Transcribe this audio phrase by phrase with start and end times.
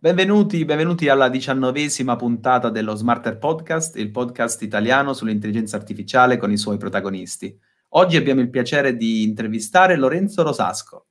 [0.00, 6.56] Benvenuti, benvenuti alla diciannovesima puntata dello Smarter Podcast, il podcast italiano sull'intelligenza artificiale con i
[6.56, 7.58] suoi protagonisti.
[7.94, 11.06] Oggi abbiamo il piacere di intervistare Lorenzo Rosasco.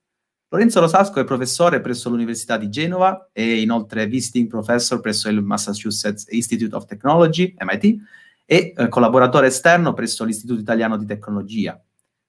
[0.48, 6.26] Lorenzo Rosasco è professore presso l'Università di Genova e inoltre visiting professor presso il Massachusetts
[6.30, 7.98] Institute of Technology, MIT,
[8.46, 11.78] e eh, collaboratore esterno presso l'Istituto Italiano di Tecnologia.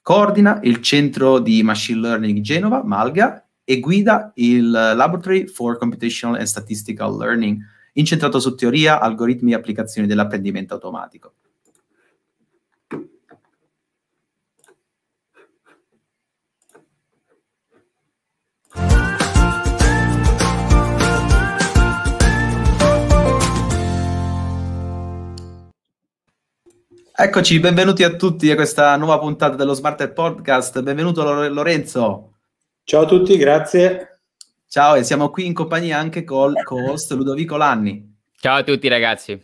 [0.02, 6.46] Coordina il Centro di Machine Learning Genova, Malga, e guida il Laboratory for Computational and
[6.46, 11.34] Statistical Learning, incentrato su teoria, algoritmi e applicazioni dell'apprendimento automatico.
[27.14, 30.80] Eccoci, benvenuti a tutti a questa nuova puntata dello Smarter Podcast.
[30.80, 32.37] Benvenuto Lorenzo.
[32.88, 34.20] Ciao a tutti, grazie.
[34.66, 38.16] Ciao, e siamo qui in compagnia anche col co-host Ludovico Lanni.
[38.40, 39.38] Ciao a tutti ragazzi.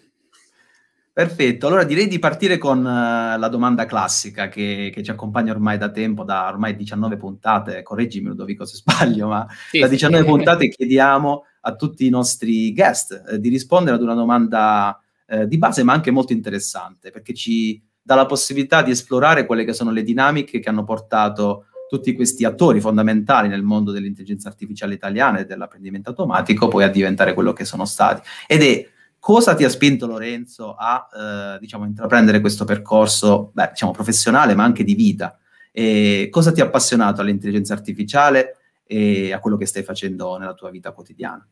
[1.12, 5.77] Perfetto, allora direi di partire con uh, la domanda classica che, che, ci accompagna ormai
[5.77, 10.31] da tempo, da ormai 19 puntate, correggimi Ludovico se sbaglio, ma sì, da 19 sì.
[10.31, 15.58] puntate chiediamo a tutti i nostri guest eh, di rispondere ad una domanda eh, di
[15.58, 19.91] base ma anche molto interessante, perché ci dà la possibilità di esplorare quelle che sono
[19.91, 25.47] le dinamiche che hanno portato tutti questi attori fondamentali nel mondo dell'intelligenza artificiale italiana e
[25.47, 28.27] dell'apprendimento automatico poi a diventare quello che sono stati.
[28.48, 31.09] Ed è cosa ti ha spinto Lorenzo a
[31.55, 35.39] eh, diciamo, intraprendere questo percorso beh, diciamo, professionale ma anche di vita?
[35.70, 40.70] E cosa ti ha appassionato all'intelligenza artificiale e a quello che stai facendo nella tua
[40.70, 41.47] vita quotidiana?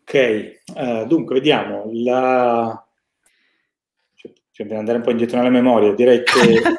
[0.00, 1.90] Ok, uh, dunque vediamo.
[1.92, 2.86] La...
[4.14, 6.76] Cioè, cioè, per andare un po' indietro nella memoria, direi che eh,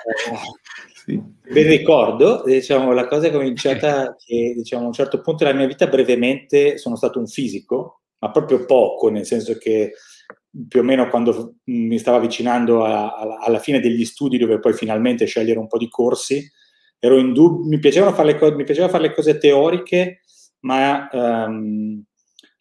[1.07, 1.23] sì.
[1.53, 5.65] Ben ricordo, diciamo, la cosa è cominciata che diciamo, a un certo punto della mia
[5.65, 9.93] vita brevemente sono stato un fisico, ma proprio poco, nel senso che
[10.67, 14.73] più o meno quando mi stavo avvicinando a, a, alla fine degli studi, dove poi
[14.73, 16.45] finalmente scegliere un po' di corsi,
[16.99, 20.23] ero in dub- mi, co- mi piaceva fare le cose teoriche,
[20.61, 22.03] ma um,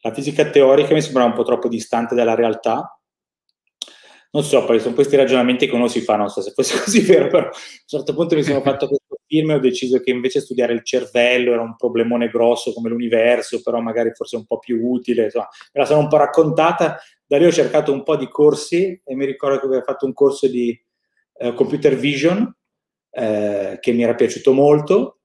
[0.03, 2.96] la fisica teorica mi sembrava un po' troppo distante dalla realtà
[4.33, 7.01] non so, poi sono questi ragionamenti che uno si fa, non so se fosse così
[7.01, 7.53] vero, però a un
[7.87, 11.53] certo punto mi sono fatto questo film e ho deciso che invece studiare il cervello
[11.53, 15.81] era un problemone grosso come l'universo, però magari forse un po' più utile, insomma, me
[15.81, 19.25] la sono un po' raccontata, da lì ho cercato un po' di corsi e mi
[19.25, 20.79] ricordo che avevo fatto un corso di
[21.39, 22.55] eh, computer vision
[23.11, 25.19] eh, che mi era piaciuto molto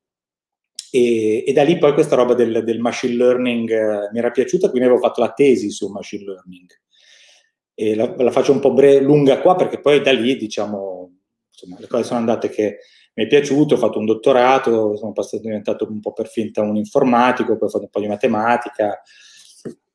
[0.92, 4.70] e, e, da lì poi questa roba del, del machine learning eh, mi era piaciuta,
[4.70, 6.68] quindi avevo fatto la tesi su machine learning
[7.81, 11.14] e la, la faccio un po' bre- lunga qua perché poi da lì, diciamo,
[11.50, 12.78] insomma, le cose sono andate che
[13.16, 16.75] mi è piaciuto, ho fatto un dottorato, sono passato, diventato un po' per finta un
[16.75, 19.02] informatico, poi ho fatto un po' di matematica.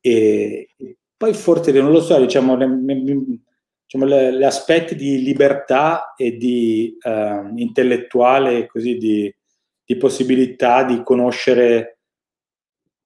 [0.01, 0.71] E,
[1.17, 6.97] poi forse, non lo so, diciamo, le, diciamo le, le aspetti di libertà e di
[7.01, 9.33] uh, intellettuale, così di,
[9.85, 11.97] di possibilità di conoscere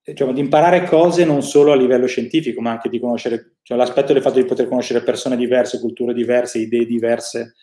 [0.03, 4.13] diciamo, di imparare cose non solo a livello scientifico, ma anche di conoscere, cioè l'aspetto
[4.13, 7.55] del fatto di poter conoscere persone diverse, culture diverse, idee diverse.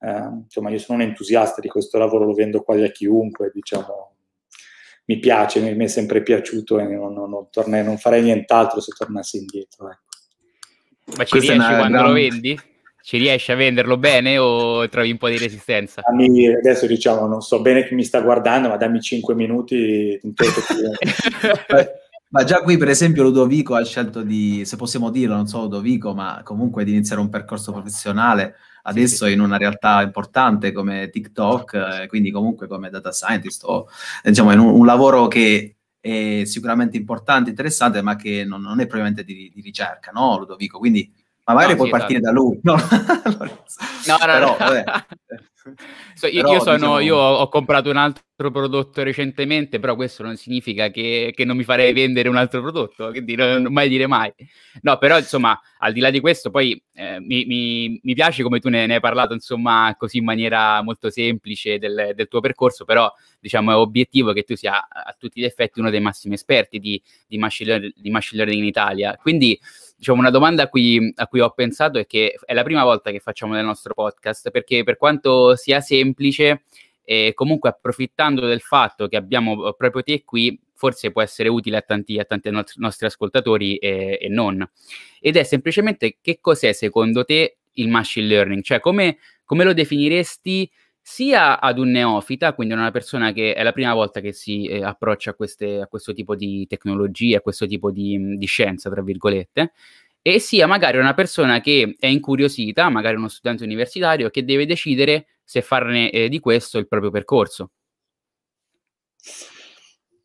[0.00, 4.16] Eh, insomma, io sono un entusiasta di questo lavoro, lo vendo quasi a chiunque, diciamo,
[5.06, 8.80] mi piace, mi, mi è sempre piaciuto e non, non, non, tornerei, non farei nient'altro
[8.80, 9.90] se tornassi indietro.
[9.90, 11.16] Ecco.
[11.16, 12.06] Ma ci Questa riesci quando gran...
[12.06, 12.60] lo vendi?
[13.02, 16.02] Ci riesci a venderlo bene o trovi un po' di resistenza?
[16.46, 20.20] adesso diciamo, non so bene chi mi sta guardando, ma dammi 5 minuti.
[22.30, 26.14] ma già qui, per esempio, Ludovico ha scelto di, se possiamo dirlo, non so Ludovico,
[26.14, 32.06] ma comunque di iniziare un percorso professionale adesso in una realtà importante come TikTok, eh,
[32.06, 33.88] quindi comunque come data scientist o
[34.22, 38.86] diciamo in un, un lavoro che è sicuramente importante, interessante, ma che non, non è
[38.86, 40.78] propriamente di, di ricerca, no Ludovico?
[40.78, 41.12] Quindi
[41.44, 42.34] ma magari no, puoi sì, partire esatto.
[42.34, 42.60] da lui.
[42.62, 42.74] No,
[44.06, 44.84] no, no, Però, no.
[46.14, 46.98] so, io, Però, io, sono, diciamo...
[47.00, 51.64] io, ho comprato un altro prodotto recentemente, però questo non significa che, che non mi
[51.64, 54.32] farei vendere un altro prodotto, quindi non, non, mai dire mai.
[54.82, 58.60] No, però insomma, al di là di questo, poi eh, mi, mi, mi, piace come
[58.60, 62.84] tu ne, ne, hai parlato, insomma, così in maniera molto semplice del, del, tuo percorso,
[62.84, 66.78] però diciamo è obiettivo che tu sia a tutti gli effetti uno dei massimi esperti
[66.78, 69.16] di, di, machine, di machine learning in Italia.
[69.20, 69.58] Quindi
[69.98, 73.10] diciamo, una domanda a cui, a cui, ho pensato è che è la prima volta
[73.10, 76.62] che facciamo nel nostro podcast, perché per quanto sia semplice,
[77.02, 81.82] eh, comunque approfittando del fatto che abbiamo proprio te qui, forse può essere utile a
[81.82, 84.64] tanti, a tanti nostri ascoltatori e, e, non.
[85.20, 88.62] Ed è semplicemente che cos'è secondo te il machine learning?
[88.62, 90.70] Cioè come, come lo definiresti
[91.10, 94.84] sia ad un neofita, quindi una persona che è la prima volta che si eh,
[94.84, 99.00] approccia a, queste, a, questo tipo di tecnologie, a questo tipo di, di scienza, tra
[99.00, 99.72] virgolette,
[100.20, 105.28] e sia magari una persona che è incuriosita, magari uno studente universitario, che deve decidere
[105.42, 107.70] se farne eh, di questo il proprio percorso.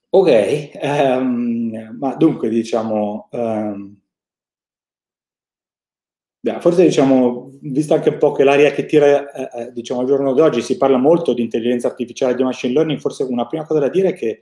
[0.10, 3.98] Ok, um, ma dunque diciamo, um,
[6.60, 10.34] forse diciamo, visto anche un po' che l'aria che tira eh, eh, diciamo al giorno
[10.34, 13.80] d'oggi si parla molto di intelligenza artificiale e di machine learning, forse una prima cosa
[13.80, 14.42] da dire è che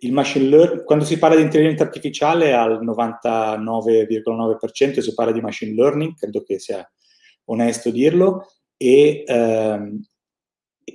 [0.00, 5.72] il machine learning, quando si parla di intelligenza artificiale al 99,9% si parla di machine
[5.72, 6.84] learning, credo che sia
[7.44, 10.04] onesto dirlo, e, ehm,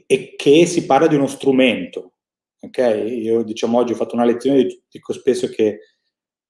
[0.06, 2.16] e che si parla di uno strumento,
[2.60, 3.06] ok?
[3.08, 5.80] Io diciamo oggi ho fatto una lezione, dico spesso che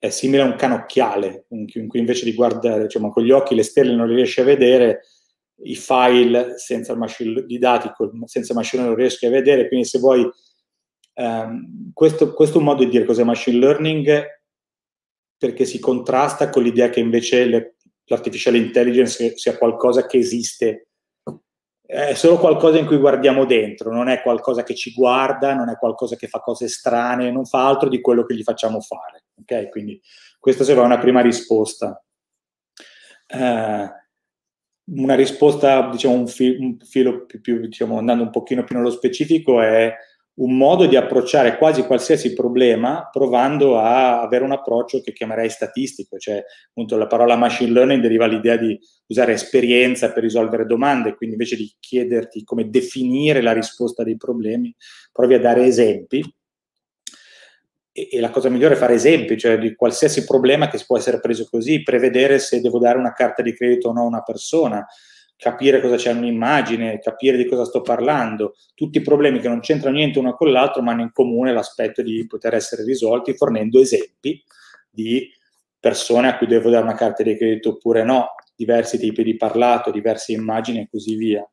[0.04, 3.64] è simile a un canocchiale, in cui invece di guardare diciamo, con gli occhi le
[3.64, 5.04] stelle non le riesci a vedere,
[5.64, 7.90] i file senza machine, di dati
[8.26, 10.30] senza machine non riesci a vedere, quindi se vuoi,
[11.14, 14.26] um, questo, questo, è un modo di dire cos'è machine learning
[15.38, 20.90] perché si contrasta con l'idea che invece le, l'artificial intelligence sia qualcosa che esiste
[21.86, 25.78] è solo qualcosa in cui guardiamo dentro, non è qualcosa che ci guarda, non è
[25.78, 29.23] qualcosa che fa cose strane, non fa altro di quello che gli facciamo fare.
[29.40, 29.70] Ok?
[29.70, 30.02] Quindi
[30.40, 32.04] questa sarà una prima risposta.
[33.28, 33.88] Uh,
[34.86, 38.92] una risposta, diciamo, un, fi- un filo più, più, diciamo, andando un pochino più nello
[38.92, 39.94] specifico è
[40.36, 46.18] un modo di approcciare quasi qualsiasi problema provando a avere un approccio che chiamerei statistico,
[46.18, 48.78] cioè appunto la parola machine learning deriva l'idea di
[49.08, 54.76] usare esperienza per risolvere domande, quindi invece di chiederti come definire la risposta dei problemi,
[55.12, 56.24] provi a dare esempi.
[57.96, 61.20] E, e la cosa migliore è fare esempi, cioè di qualsiasi problema che può essere
[61.20, 64.86] preso così, prevedere se devo dare una carta di credito o no a una persona,
[65.38, 69.98] capire cosa c'è in un'immagine, capire di cosa sto parlando, tutti problemi che non c'entrano
[69.98, 74.42] niente uno con l'altro, ma hanno in comune l'aspetto di poter essere risolti fornendo esempi
[74.90, 75.30] di
[75.80, 79.92] persone a cui devo dare una carta di credito oppure no, diversi tipi di parlato,
[79.92, 81.48] diverse immagini e così via.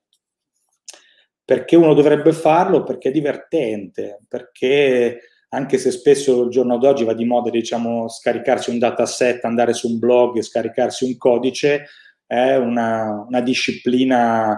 [1.45, 2.85] Perché uno dovrebbe farlo?
[2.85, 5.21] Perché è divertente, perché
[5.53, 9.89] anche se spesso il giorno d'oggi va di moda, diciamo, scaricarsi un dataset, andare su
[9.89, 11.87] un blog scaricarsi un codice,
[12.25, 14.53] è una, una disciplina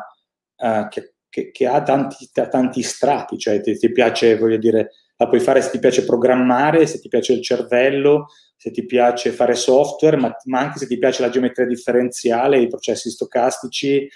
[0.56, 5.29] uh, che, che, che, ha tanti, tanti strati, cioè ti, ti, piace, voglio dire, la
[5.29, 9.55] puoi fare se ti piace programmare, se ti piace il cervello, se ti piace fare
[9.55, 14.06] software, ma, ma anche se ti piace la geometria differenziale, i processi stocastici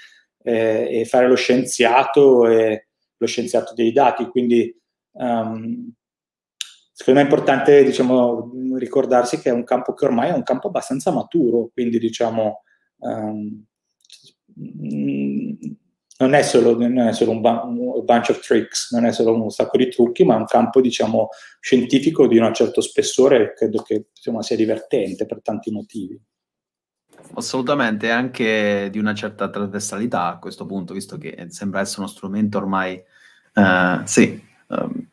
[0.43, 4.27] eh, e fare lo scienziato e lo scienziato dei dati.
[4.27, 4.79] Quindi
[5.13, 5.91] um,
[6.97, 10.69] secondo me è importante diciamo, ricordarsi che è un campo che ormai è un campo
[10.69, 12.63] abbastanza maturo, quindi diciamo
[12.99, 13.65] Um,
[16.19, 19.51] non è solo, non è solo un, un, bunch of tricks, non è solo un
[19.51, 21.29] sacco di trucchi, ma è un campo, diciamo,
[21.61, 26.19] scientifico di un certo spessore credo che insomma, sia divertente per tanti motivi.
[27.35, 32.57] Assolutamente, anche di una certa trasversalità a questo punto, visto che sembra essere uno strumento
[32.57, 33.03] ormai,
[33.55, 35.09] uh, sì, um,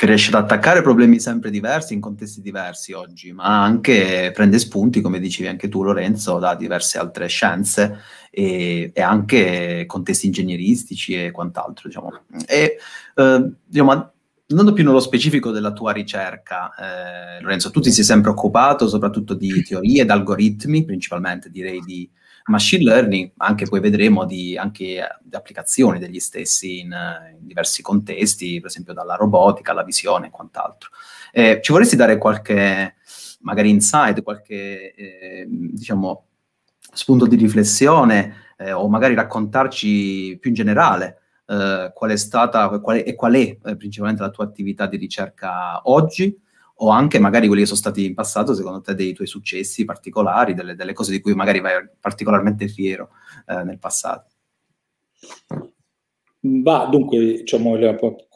[0.00, 5.02] che riesce ad attaccare problemi sempre diversi in contesti diversi oggi, ma anche prende spunti,
[5.02, 7.98] come dicevi anche tu Lorenzo, da diverse altre scienze
[8.30, 11.88] e, e anche contesti ingegneristici e quant'altro.
[11.88, 12.18] Diciamo.
[12.46, 12.78] E,
[13.14, 14.12] eh, diciamo,
[14.48, 19.34] andando più nello specifico della tua ricerca, eh, Lorenzo, tu ti sei sempre occupato soprattutto
[19.34, 22.08] di teorie ed algoritmi, principalmente direi di
[22.50, 26.94] machine learning, anche poi vedremo di, anche, di applicazioni degli stessi in,
[27.38, 30.90] in, diversi contesti, per esempio dalla robotica alla visione e quant'altro.
[31.32, 32.96] Eh, ci vorresti dare qualche,
[33.40, 36.26] magari insight, qualche, eh, diciamo,
[36.92, 42.98] spunto di riflessione eh, o magari raccontarci più in generale eh, qual è stata qual
[42.98, 46.38] è, e qual è eh, principalmente la tua attività di ricerca oggi,
[46.82, 50.54] o anche magari quelli che sono stati in passato, secondo te, dei tuoi successi particolari,
[50.54, 53.10] delle, delle cose di cui magari vai particolarmente fiero
[53.46, 54.28] eh, nel passato?
[56.40, 57.76] Bah, dunque, diciamo,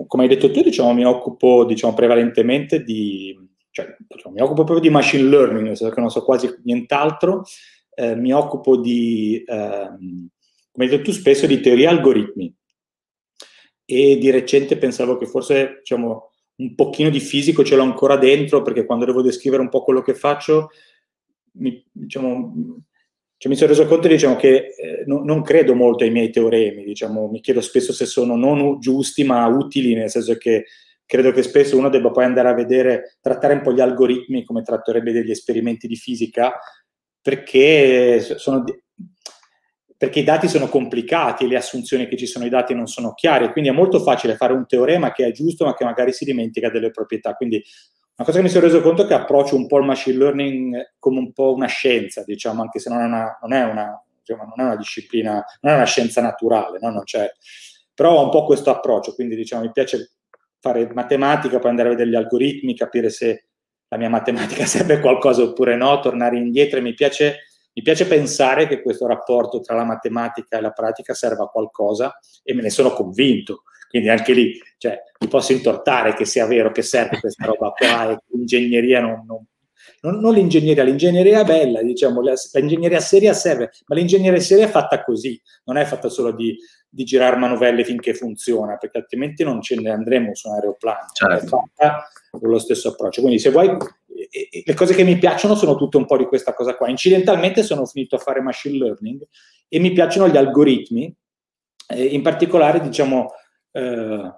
[0.06, 3.34] come hai detto tu, diciamo, mi occupo diciamo, prevalentemente di,
[3.70, 7.44] cioè, diciamo, mi occupo proprio di machine learning, nel senso che non so quasi nient'altro,
[7.94, 9.88] eh, mi occupo di, eh,
[10.70, 12.54] come hai detto tu, spesso di teoria algoritmi.
[13.86, 18.62] E di recente pensavo che forse, diciamo, un pochino di fisico ce l'ho ancora dentro
[18.62, 20.70] perché quando devo descrivere un po' quello che faccio
[21.54, 22.82] mi, diciamo,
[23.36, 26.84] cioè mi sono reso conto diciamo, che eh, no, non credo molto ai miei teoremi,
[26.84, 30.64] diciamo, mi chiedo spesso se sono non giusti ma utili, nel senso che
[31.06, 34.62] credo che spesso uno debba poi andare a vedere, trattare un po' gli algoritmi come
[34.62, 36.54] tratterebbe degli esperimenti di fisica,
[37.20, 38.64] perché sono,
[40.04, 43.50] perché i dati sono complicati, le assunzioni che ci sono i dati non sono chiare,
[43.52, 46.68] quindi è molto facile fare un teorema che è giusto ma che magari si dimentica
[46.68, 47.32] delle proprietà.
[47.32, 47.56] Quindi
[48.16, 50.94] una cosa che mi sono reso conto è che approccio un po' il machine learning
[50.98, 54.52] come un po' una scienza, diciamo, anche se non è una, non è una, diciamo,
[54.54, 57.02] non è una disciplina, non è una scienza naturale, no?
[57.94, 60.16] Però ho un po' questo approccio, quindi diciamo, mi piace
[60.60, 63.46] fare matematica, poi andare a vedere gli algoritmi, capire se
[63.88, 67.38] la mia matematica serve a qualcosa oppure no, tornare indietro e mi piace
[67.74, 72.18] mi piace pensare che questo rapporto tra la matematica e la pratica serva a qualcosa
[72.42, 73.64] e me ne sono convinto.
[73.88, 78.10] Quindi anche lì cioè, mi posso intortare che sia vero che serve questa roba qua
[78.10, 79.46] e che l'ingegneria non, non,
[80.00, 85.02] non, non l'ingegneria, l'ingegneria è bella, diciamo, l'ingegneria seria serve, ma l'ingegneria seria è fatta
[85.02, 86.56] così, non è fatta solo di,
[86.88, 91.06] di girare manovelle finché funziona, perché altrimenti non ce ne andremo su un aeroplano.
[91.12, 91.44] Certo.
[91.44, 93.20] È fatta con lo stesso approccio.
[93.20, 93.76] Quindi se vuoi
[94.64, 96.88] le cose che mi piacciono sono tutte un po' di questa cosa qua.
[96.88, 99.22] Incidentalmente sono finito a fare machine learning
[99.68, 101.14] e mi piacciono gli algoritmi,
[101.88, 103.30] eh, in particolare, diciamo,
[103.70, 104.32] eh,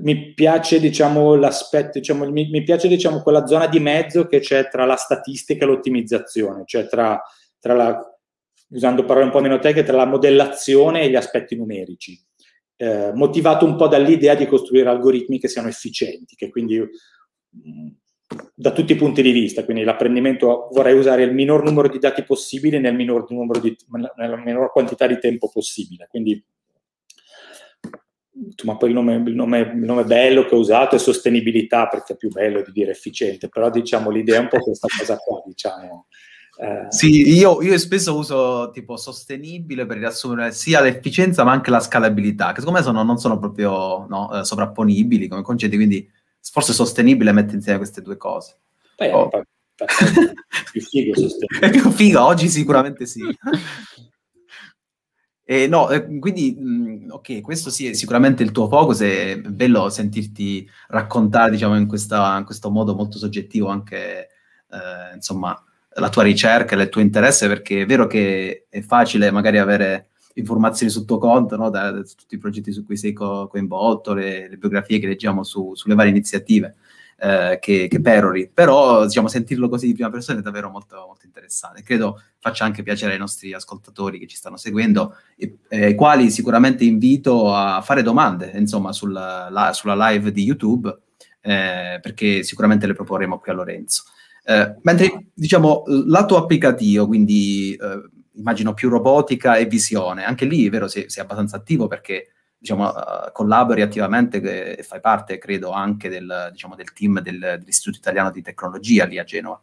[0.00, 4.68] mi piace, diciamo, l'aspetto, diciamo, mi, mi, piace, diciamo, quella zona di mezzo che c'è
[4.68, 7.20] tra la statistica e l'ottimizzazione, cioè tra,
[7.58, 7.98] tra la,
[8.70, 12.16] usando parole un po' meno tecniche, tra la modellazione e gli aspetti numerici.
[12.76, 16.80] Eh, motivato un po' dall'idea di costruire algoritmi che siano efficienti, che quindi
[18.54, 22.24] da tutti i punti di vista, quindi l'apprendimento vorrei usare il minor numero di dati
[22.24, 23.76] possibile nel minor di,
[24.16, 26.08] nella minor quantità di tempo possibile.
[26.10, 26.44] Quindi,
[28.64, 32.12] ma poi il nome, il, nome, il nome, bello che ho usato è sostenibilità, perché
[32.12, 35.42] è più bello di dire efficiente, però diciamo l'idea è un po' questa cosa qua,
[35.46, 36.06] diciamo.
[36.60, 36.86] Eh.
[36.88, 42.48] Sì, io, io, spesso uso tipo sostenibile per riassumere sia l'efficienza ma anche la scalabilità,
[42.48, 46.10] che secondo me sono, non sono proprio no, eh, sovrapponibili come concetti, quindi
[46.50, 48.56] forse sostenibile mette insieme queste due cose.
[48.96, 49.30] Beh, oh.
[49.30, 49.42] è
[50.72, 51.66] più figo sostenibile.
[51.66, 53.20] È più figo, oggi sicuramente sì.
[55.50, 55.88] E no,
[56.20, 61.74] quindi, mh, ok, questo sì è sicuramente il tuo focus, è bello sentirti raccontare, diciamo,
[61.74, 64.28] in, questa, in questo modo molto soggettivo anche,
[64.68, 65.58] eh, insomma,
[65.94, 70.10] la tua ricerca e il tuo interesse, perché è vero che è facile magari avere
[70.38, 71.70] informazioni sul tuo conto, no?
[71.70, 75.42] da, da, tutti i progetti su cui sei co- coinvolto, le, le, biografie che leggiamo
[75.42, 76.76] su, sulle varie iniziative
[77.20, 81.26] eh, che, che, perori, però diciamo, sentirlo così di prima persona è davvero molto, molto
[81.26, 81.82] interessante.
[81.82, 86.84] Credo faccia anche piacere ai nostri ascoltatori che ci stanno seguendo, e, ai quali sicuramente
[86.84, 90.96] invito a fare domande, insomma, sulla, la, sulla live di YouTube,
[91.40, 94.04] eh, perché sicuramente le proporremo qui a Lorenzo.
[94.44, 100.24] Eh, mentre diciamo lato applicativo, quindi eh, immagino più robotica e visione.
[100.24, 105.38] Anche lì vero, sei, sei abbastanza attivo perché diciamo, uh, collabori attivamente e fai parte,
[105.38, 109.62] credo, anche del, diciamo, del team del, dell'Istituto Italiano di Tecnologia lì a Genova.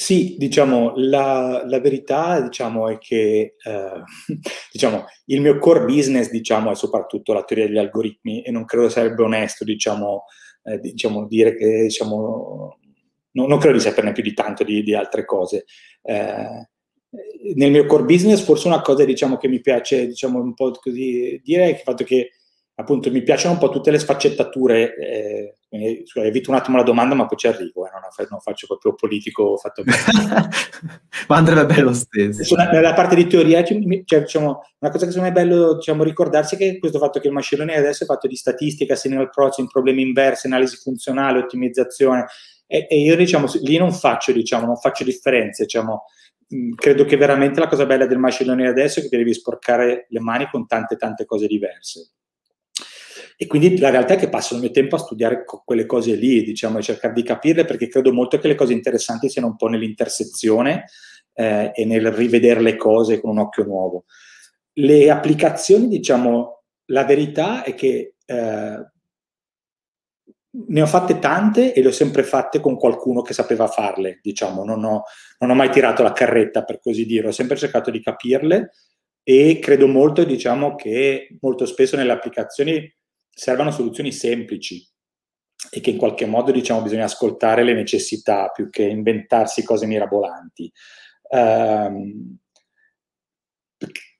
[0.00, 4.02] Sì, diciamo, la, la verità diciamo, è che eh,
[4.72, 8.88] diciamo, il mio core business diciamo, è soprattutto la teoria degli algoritmi e non credo
[8.88, 10.26] sarebbe onesto diciamo,
[10.62, 12.78] eh, diciamo, dire che diciamo,
[13.32, 15.64] no, non credo di saperne più di tanto di, di altre cose.
[16.02, 16.68] Eh,
[17.54, 21.40] nel mio core business forse una cosa diciamo, che mi piace diciamo, un po' così
[21.42, 22.32] dire è il fatto che
[22.74, 25.54] appunto mi piacciono un po' tutte le sfaccettature eh,
[26.14, 29.56] evito un attimo la domanda ma poi ci arrivo eh, non, non, faccio proprio politico
[29.56, 29.82] fatto
[31.26, 35.22] ma andrebbe bene lo stesso nella parte di teoria cioè, diciamo, una cosa che secondo
[35.22, 38.06] me è bello diciamo, ricordarsi è che questo fatto che il machine learning adesso è
[38.06, 42.26] fatto di statistica, signal processing, problemi inversi, analisi funzionale, ottimizzazione
[42.70, 46.04] e, e io diciamo, lì non faccio, diciamo, non faccio differenze, diciamo,
[46.54, 50.06] mm, credo che veramente la cosa bella del machine learning adesso è che devi sporcare
[50.10, 52.12] le mani con tante tante cose diverse.
[53.40, 56.42] E quindi la realtà è che passo il mio tempo a studiare quelle cose lì,
[56.42, 59.68] diciamo, e cercare di capirle perché credo molto che le cose interessanti siano un po'
[59.68, 60.84] nell'intersezione
[61.32, 64.04] eh, e nel rivedere le cose con un occhio nuovo.
[64.74, 68.90] Le applicazioni, diciamo, la verità è che eh,
[70.66, 74.64] ne ho fatte tante e le ho sempre fatte con qualcuno che sapeva farle, diciamo,
[74.64, 75.02] non ho,
[75.38, 78.72] non ho, mai tirato la carretta per così dire, ho sempre cercato di capirle
[79.22, 82.92] e credo molto, diciamo, che molto spesso nelle applicazioni
[83.28, 84.86] servano soluzioni semplici
[85.70, 90.72] e che in qualche modo, diciamo, bisogna ascoltare le necessità più che inventarsi cose mirabolanti.
[91.30, 92.38] Um,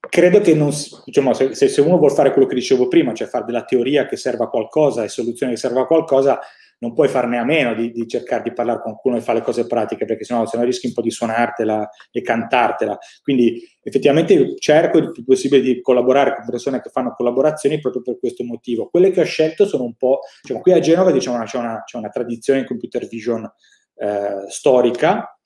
[0.08, 0.70] credo che non,
[1.04, 4.16] diciamo, se, se, uno vuole fare quello che dicevo prima, cioè fare della teoria che
[4.16, 6.38] serva a qualcosa e soluzioni che serva a qualcosa,
[6.80, 9.44] non puoi farne a meno di, di, cercare di parlare con qualcuno e fare le
[9.44, 12.96] cose pratiche, perché sennò, sennò rischi un po' di suonartela e cantartela.
[13.22, 18.18] Quindi effettivamente cerco il più possibile di collaborare con persone che fanno collaborazioni proprio per
[18.18, 18.88] questo motivo.
[18.88, 21.96] Quelle che ho scelto sono un po', diciamo, qui a Genova diciamo, c'è, una, c'è
[21.96, 23.50] una tradizione in computer vision
[23.96, 25.37] eh, storica,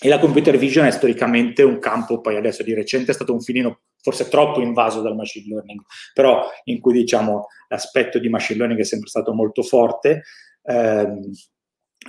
[0.00, 3.40] e la computer vision è storicamente un campo, poi adesso di recente è stato un
[3.40, 5.80] filino forse troppo invaso dal machine learning,
[6.14, 10.22] però in cui diciamo l'aspetto di machine learning è sempre stato molto forte.
[10.62, 11.18] Eh,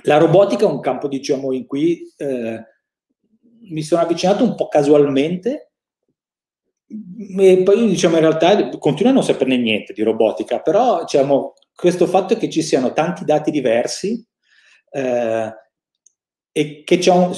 [0.04, 2.64] la robotica è un campo diciamo in cui eh,
[3.70, 5.72] mi sono avvicinato un po' casualmente
[7.38, 12.06] e poi diciamo in realtà continuo a non saperne niente di robotica, però diciamo questo
[12.06, 14.24] fatto che ci siano tanti dati diversi
[14.90, 15.52] eh,
[16.52, 17.32] e che c'è un,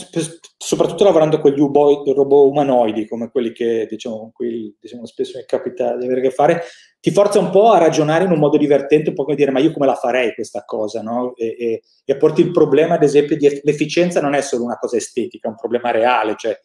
[0.57, 5.97] soprattutto lavorando con gli robot umanoidi come quelli che diciamo, qui, diciamo spesso mi capita
[5.97, 6.63] di avere a che fare
[6.99, 9.61] ti forza un po' a ragionare in un modo divertente un po' come dire ma
[9.61, 11.35] io come la farei questa cosa no?
[11.37, 14.97] e, e, e porti il problema ad esempio di l'efficienza non è solo una cosa
[14.97, 16.59] estetica è un problema reale cioè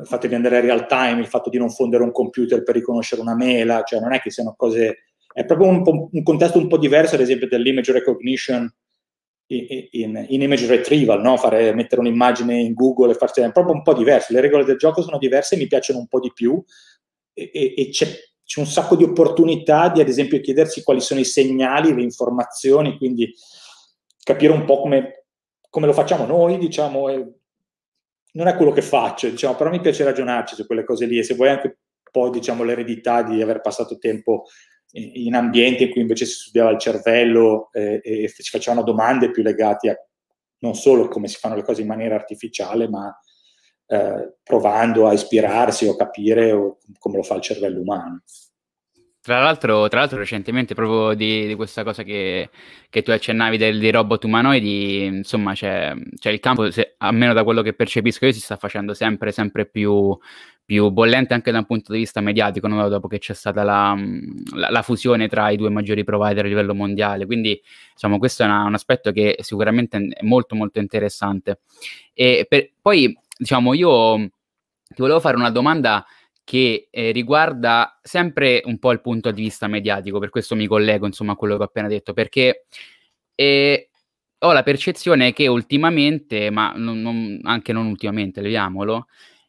[0.00, 2.74] il fatto di andare a real time il fatto di non fondere un computer per
[2.74, 6.66] riconoscere una mela cioè non è che siano cose è proprio un, un contesto un
[6.66, 8.68] po' diverso ad esempio dell'image recognition
[9.48, 11.36] in, in, image retrieval, no?
[11.36, 14.32] Fare, mettere un'immagine in Google e farsi è proprio un po' diverso.
[14.32, 16.62] Le regole del gioco sono diverse e mi piacciono un po' di più
[17.32, 18.06] e, e, e c'è,
[18.44, 22.98] c'è, un sacco di opportunità di ad esempio chiedersi quali sono i segnali, le informazioni,
[22.98, 23.32] quindi
[24.22, 25.24] capire un po' come,
[25.70, 27.08] come lo facciamo noi, diciamo,
[28.32, 31.22] non è quello che faccio, diciamo, però mi piace ragionarci su quelle cose lì e
[31.22, 31.74] se vuoi anche un
[32.12, 34.44] po' diciamo l'eredità di aver passato tempo
[34.92, 39.42] in ambienti in cui invece si studiava il cervello eh, e si facevano domande più
[39.42, 39.96] legate a
[40.60, 43.16] non solo come si fanno le cose in maniera artificiale, ma
[43.86, 48.22] eh, provando a ispirarsi o capire o come lo fa il cervello umano.
[49.20, 52.48] Tra l'altro, tra l'altro recentemente, proprio di, di questa cosa che,
[52.88, 57.44] che, tu accennavi del, dei robot umanoidi, insomma, c'è, c'è il campo, se, almeno da
[57.44, 60.16] quello che percepisco io, si sta facendo sempre, sempre più,
[60.68, 62.90] più bollente anche da un punto di vista mediatico, no?
[62.90, 63.96] dopo che c'è stata la,
[64.54, 67.24] la, la, fusione tra i due maggiori provider a livello mondiale.
[67.24, 67.58] Quindi,
[67.94, 71.60] diciamo, questo è una, un aspetto che sicuramente è molto, molto interessante.
[72.12, 76.04] E per, poi, diciamo, io ti volevo fare una domanda
[76.44, 81.06] che eh, riguarda sempre un po' il punto di vista mediatico, per questo mi collego,
[81.06, 82.66] insomma, a quello che ho appena detto, perché
[83.34, 83.88] eh,
[84.40, 89.06] ho la percezione che ultimamente, ma non, non, anche non ultimamente, leviamolo,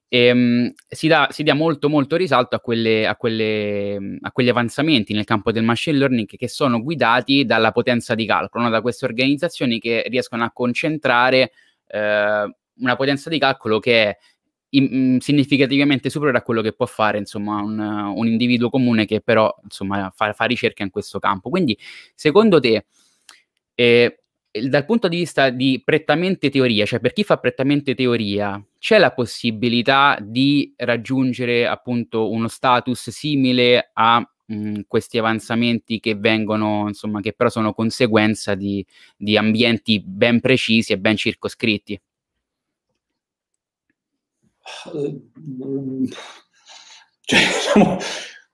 [0.09, 5.13] ehm, si, dà, si, dia molto molto risalto a, quelle, a, quelle, a, quegli avanzamenti
[5.13, 8.69] nel campo del machine learning che sono guidati dalla potenza di calcolo, no?
[8.69, 11.51] da queste organizzazioni che riescono a concentrare
[11.87, 14.17] eh, una potenza di calcolo che è
[14.71, 19.21] in, in, significativamente superiore a quello che può fare insomma, un, un individuo comune che
[19.21, 21.49] però insomma, fa, fa, ricerca in questo campo.
[21.49, 21.77] Quindi,
[22.15, 22.85] secondo te,
[23.73, 24.18] eh,
[24.51, 29.11] dal punto di vista di prettamente teoria, cioè per chi fa prettamente teoria, c'è la
[29.11, 37.33] possibilità di raggiungere appunto uno status simile a mh, questi avanzamenti che vengono, insomma, che
[37.33, 38.85] però sono conseguenza di,
[39.15, 41.99] di ambienti ben precisi e ben circoscritti?
[47.29, 47.97] Cioè, diciamo,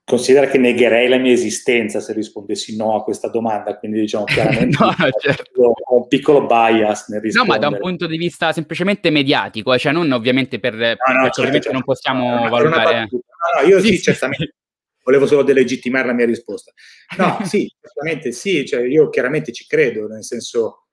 [0.06, 4.76] considera che negherei la mia esistenza se rispondessi no a questa domanda, quindi diciamo chiaramente
[4.78, 5.74] no, certo.
[5.84, 7.32] ho un piccolo bias nel rispondere.
[7.32, 10.74] No, ma da un punto di vista semplicemente mediatico, eh, cioè non ovviamente per...
[10.74, 11.72] No, no, certo, certo.
[11.72, 13.08] non possiamo no, valutare...
[13.10, 14.54] No, no, io sì, sì certamente.
[15.02, 16.72] Volevo solo delegittimare la mia risposta.
[17.18, 20.86] No, sì, certamente sì, cioè io chiaramente ci credo, nel senso...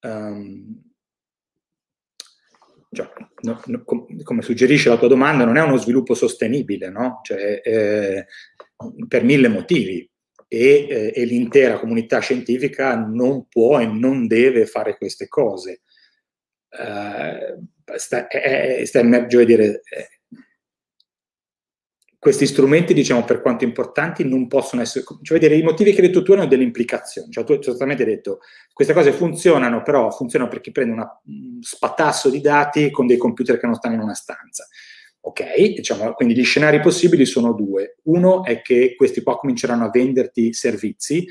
[0.00, 0.85] Um,
[2.90, 3.08] cioè,
[3.42, 7.20] no, no, com- come suggerisce la tua domanda, non è uno sviluppo sostenibile, no?
[7.22, 8.26] Cioè, eh,
[9.08, 10.08] per mille motivi.
[10.48, 15.82] E, eh, e, l'intera comunità scientifica non può e non deve fare queste cose.
[16.70, 20.15] Uh, sta, è, sta emergendo dire, eh,
[22.26, 25.04] questi strumenti, diciamo, per quanto importanti, non possono essere...
[25.22, 27.30] Cioè, vedere, i motivi che hai detto tu hanno delle implicazioni.
[27.30, 28.40] Cioè, tu hai esattamente detto,
[28.72, 33.16] queste cose funzionano, però funzionano per chi prende una, un spatasso di dati con dei
[33.16, 34.66] computer che non stanno in una stanza.
[35.20, 37.98] Ok, diciamo, quindi gli scenari possibili sono due.
[38.06, 41.24] Uno è che questi qua cominceranno a venderti servizi,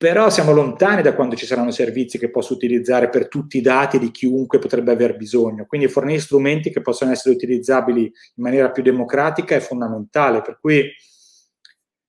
[0.00, 3.98] però siamo lontani da quando ci saranno servizi che posso utilizzare per tutti i dati
[3.98, 5.66] di chiunque potrebbe aver bisogno.
[5.66, 10.40] Quindi fornire strumenti che possano essere utilizzabili in maniera più democratica è fondamentale.
[10.40, 10.90] Per cui,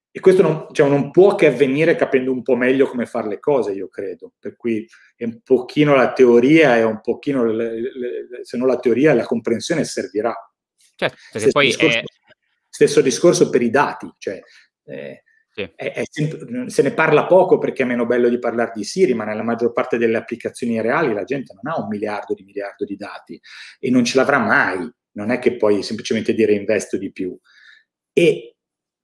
[0.09, 3.39] e questo non, cioè, non può che avvenire capendo un po' meglio come fare le
[3.41, 4.31] cose, io credo.
[4.39, 8.79] Per cui è un pochino la teoria e un pochino, le, le, se non la
[8.79, 10.33] teoria, la comprensione servirà.
[10.95, 12.03] Certo, perché stesso poi discorso, è...
[12.69, 14.39] stesso discorso per i dati, cioè...
[14.85, 18.83] Eh, È, è sempre, se ne parla poco perché è meno bello di parlare di
[18.83, 22.43] Siri, ma nella maggior parte delle applicazioni reali la gente non ha un miliardo di
[22.43, 23.39] miliardo di dati
[23.79, 24.89] e non ce l'avrà mai.
[25.13, 27.37] Non è che puoi semplicemente dire investo di più.
[28.13, 28.55] E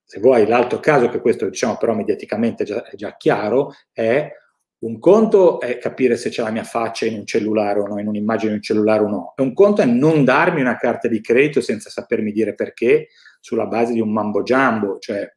[0.04, 4.32] se vuoi, l'altro caso, che questo diciamo però mediaticamente è già, è già chiaro, è
[4.80, 8.08] Un conto è capire se c'è la mia faccia in un cellulare o no, in
[8.08, 9.34] un'immagine in un cellulare o no.
[9.36, 13.08] E un conto è non darmi una carta di credito senza sapermi dire perché
[13.40, 15.28] sulla base di un mambo jumbo, cioè,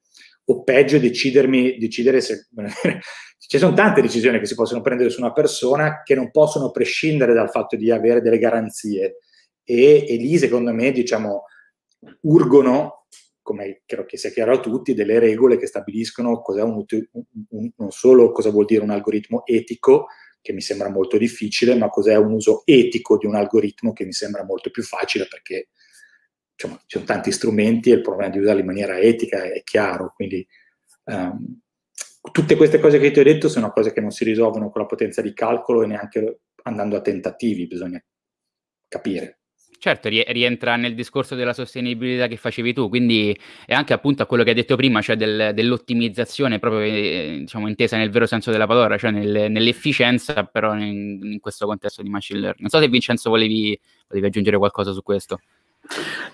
[0.50, 2.48] o peggio decidermi, decidere se...
[3.50, 7.32] Ci sono tante decisioni che si possono prendere su una persona che non possono prescindere
[7.32, 9.16] dal fatto di avere delle garanzie.
[9.64, 11.44] E, e lì secondo me diciamo
[12.22, 13.06] urgono
[13.42, 16.84] come credo che sia chiaro a tutti, delle regole che stabiliscono cos'è un,
[17.48, 20.06] un, non solo cosa vuol dire un algoritmo etico,
[20.40, 24.12] che mi sembra molto difficile, ma cos'è un uso etico di un algoritmo che mi
[24.12, 25.70] sembra molto più facile perché
[26.60, 30.12] insomma, ci sono tanti strumenti e il problema di usarli in maniera etica è chiaro.
[30.14, 30.46] Quindi
[31.04, 31.60] um,
[32.30, 34.86] tutte queste cose che ti ho detto sono cose che non si risolvono con la
[34.86, 38.02] potenza di calcolo e neanche andando a tentativi, bisogna
[38.88, 39.40] capire.
[39.82, 44.42] Certo, rientra nel discorso della sostenibilità che facevi tu, quindi è anche appunto a quello
[44.42, 48.66] che hai detto prima, cioè del, dell'ottimizzazione proprio eh, diciamo, intesa nel vero senso della
[48.66, 52.60] parola, cioè nel, nell'efficienza però in, in, questo contesto di machine learning.
[52.60, 55.40] Non so se Vincenzo volevi, volevi aggiungere qualcosa su questo.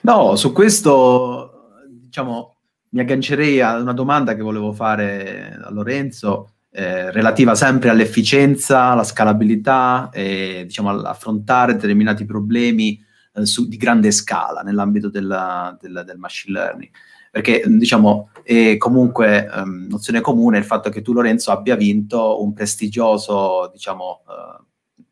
[0.02, 2.56] No, su questo diciamo
[2.90, 6.52] mi aggancerei a una domanda che volevo fare a Lorenzo.
[6.70, 13.02] Eh, relativa sempre all'efficienza, alla scalabilità e diciamo all'affrontare determinati problemi
[13.34, 16.90] eh, su, di grande scala nell'ambito della, della, del machine learning.
[17.30, 22.52] Perché diciamo è comunque um, nozione comune il fatto che tu, Lorenzo, abbia vinto un
[22.52, 25.02] prestigioso diciamo, uh,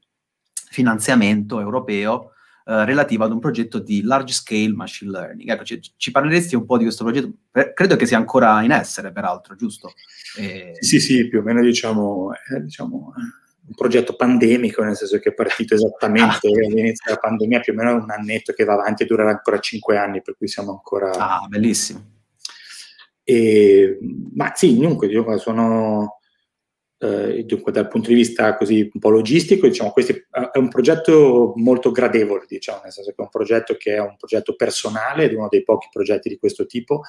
[0.71, 2.34] finanziamento europeo
[2.65, 5.51] Uh, relativo ad un progetto di large scale machine learning.
[5.51, 7.31] Ecco, ci, ci, parleresti un po' di questo progetto?
[7.75, 9.93] credo che sia ancora in essere, peraltro, giusto?
[10.39, 10.75] E...
[10.79, 13.13] Sì, sì, più o meno diciamo, eh, diciamo
[13.67, 16.67] un progetto pandemico, nel senso che è partito esattamente ah.
[16.67, 19.97] all'inizio della pandemia, più o meno un annetto che va avanti e durerà ancora cinque
[19.97, 21.11] anni, per cui siamo ancora...
[21.11, 22.13] Ah, bellissimo.
[23.23, 23.99] E,
[24.35, 26.21] ma sì, diciamo, sono...
[27.05, 31.53] Eh, dunque, dal punto di vista così un po' logistico, diciamo, questo è un progetto
[31.57, 35.33] molto gradevole, diciamo, nel senso che è un progetto che è un progetto personale ed
[35.33, 37.03] è uno dei pochi progetti di questo tipo,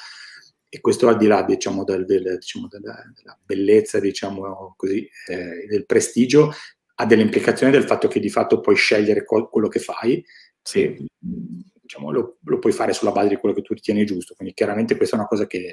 [0.68, 5.66] e questo al di là diciamo, del, del, diciamo, della, della, bellezza, diciamo così, eh,
[5.66, 6.52] del prestigio,
[6.96, 10.22] ha delle implicazioni del fatto che di fatto puoi scegliere co- quello che fai,
[10.62, 14.34] se, diciamo, lo, lo, puoi fare sulla base di quello che tu ritieni giusto.
[14.36, 15.72] Quindi chiaramente questa è una cosa che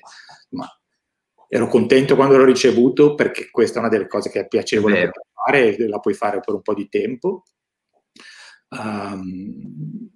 [0.50, 0.68] ma,
[1.54, 5.10] ero contento quando l'ho ricevuto perché questa è una delle cose che è piacevole è
[5.30, 7.42] fare e la puoi fare per un po' di tempo.
[8.70, 10.08] Um,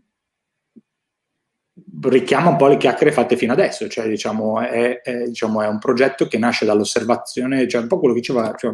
[2.05, 5.79] richiama un po' le chiacchiere fatte fino adesso, cioè diciamo è, è, diciamo, è un
[5.79, 8.73] progetto che nasce dall'osservazione, cioè un po' quello che diceva, cioè,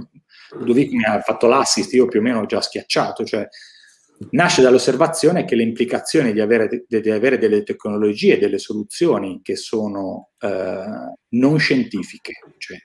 [0.53, 3.49] Ludovico mi ha fatto l'assist, io più o meno ho già schiacciato, cioè
[4.31, 10.31] nasce dall'osservazione che le implicazioni di avere, di, avere delle tecnologie, delle soluzioni che sono
[10.41, 12.77] eh, non scientifiche, cioè,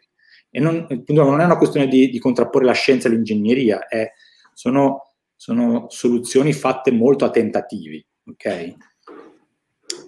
[0.50, 4.12] e non, non, è una questione di, di contrapporre la scienza all'ingegneria, è,
[4.54, 8.76] sono, sono soluzioni fatte molto a tentativi, ok?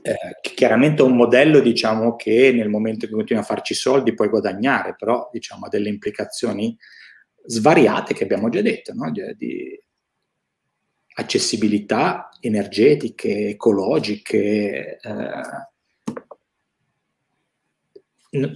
[0.02, 4.13] eh, chiaramente è un modello diciamo, che nel momento in cui continui a farci soldi
[4.13, 6.76] puoi guadagnare, però diciamo, ha delle implicazioni
[7.46, 9.12] svariate che abbiamo già detto, no?
[9.12, 9.80] di
[11.19, 15.69] accessibilità energetiche, ecologiche, eh,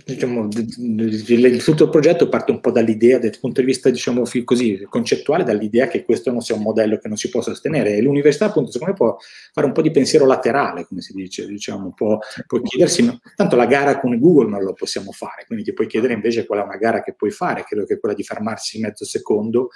[0.05, 5.43] diciamo, tutto il progetto parte un po' dall'idea, dal punto di vista diciamo, così, concettuale,
[5.43, 7.95] dall'idea che questo non sia un modello che non si può sostenere.
[7.95, 9.17] E l'università, appunto, secondo me può
[9.51, 13.55] fare un po' di pensiero laterale, come si dice, diciamo, può, può chiedersi, no, tanto
[13.55, 16.63] la gara con Google non lo possiamo fare, quindi ti puoi chiedere invece qual è
[16.63, 19.69] una gara che puoi fare, credo che è quella di fermarsi mezzo secondo.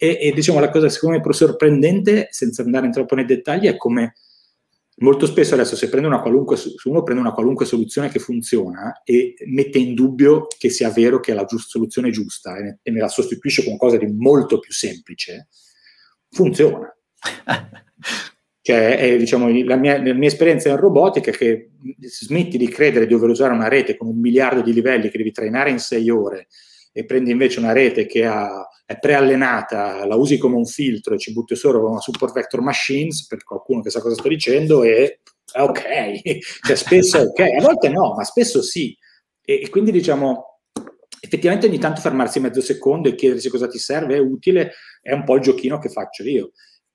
[0.00, 3.76] E, e diciamo, la cosa secondo me più sorprendente, senza andare troppo nei dettagli, è
[3.76, 4.14] come
[4.98, 9.02] molto spesso adesso se, prende una qualunque, se uno prende una qualunque soluzione che funziona
[9.04, 12.90] e mette in dubbio che sia vero che è la giusta soluzione giusta e, e
[12.92, 15.48] me la sostituisce con qualcosa di molto più semplice,
[16.30, 16.96] funziona.
[18.62, 23.06] cioè, è, diciamo, la mia, la mia, esperienza in robotica è che smetti di credere
[23.06, 26.08] di dover usare una rete con un miliardo di livelli che devi trainare in sei
[26.08, 26.46] ore
[26.98, 31.18] e prendi invece una rete che ha, è preallenata, la usi come un filtro e
[31.18, 35.20] ci butti solo una support vector machines per qualcuno che sa cosa sto dicendo e
[35.52, 35.82] è ok,
[36.66, 38.98] cioè spesso è ok, a volte no, ma spesso sì.
[39.40, 40.58] E, e, quindi diciamo,
[41.20, 45.22] effettivamente ogni tanto fermarsi mezzo secondo e chiedersi cosa ti serve è utile, è un
[45.22, 46.50] po' il giochino che faccio io.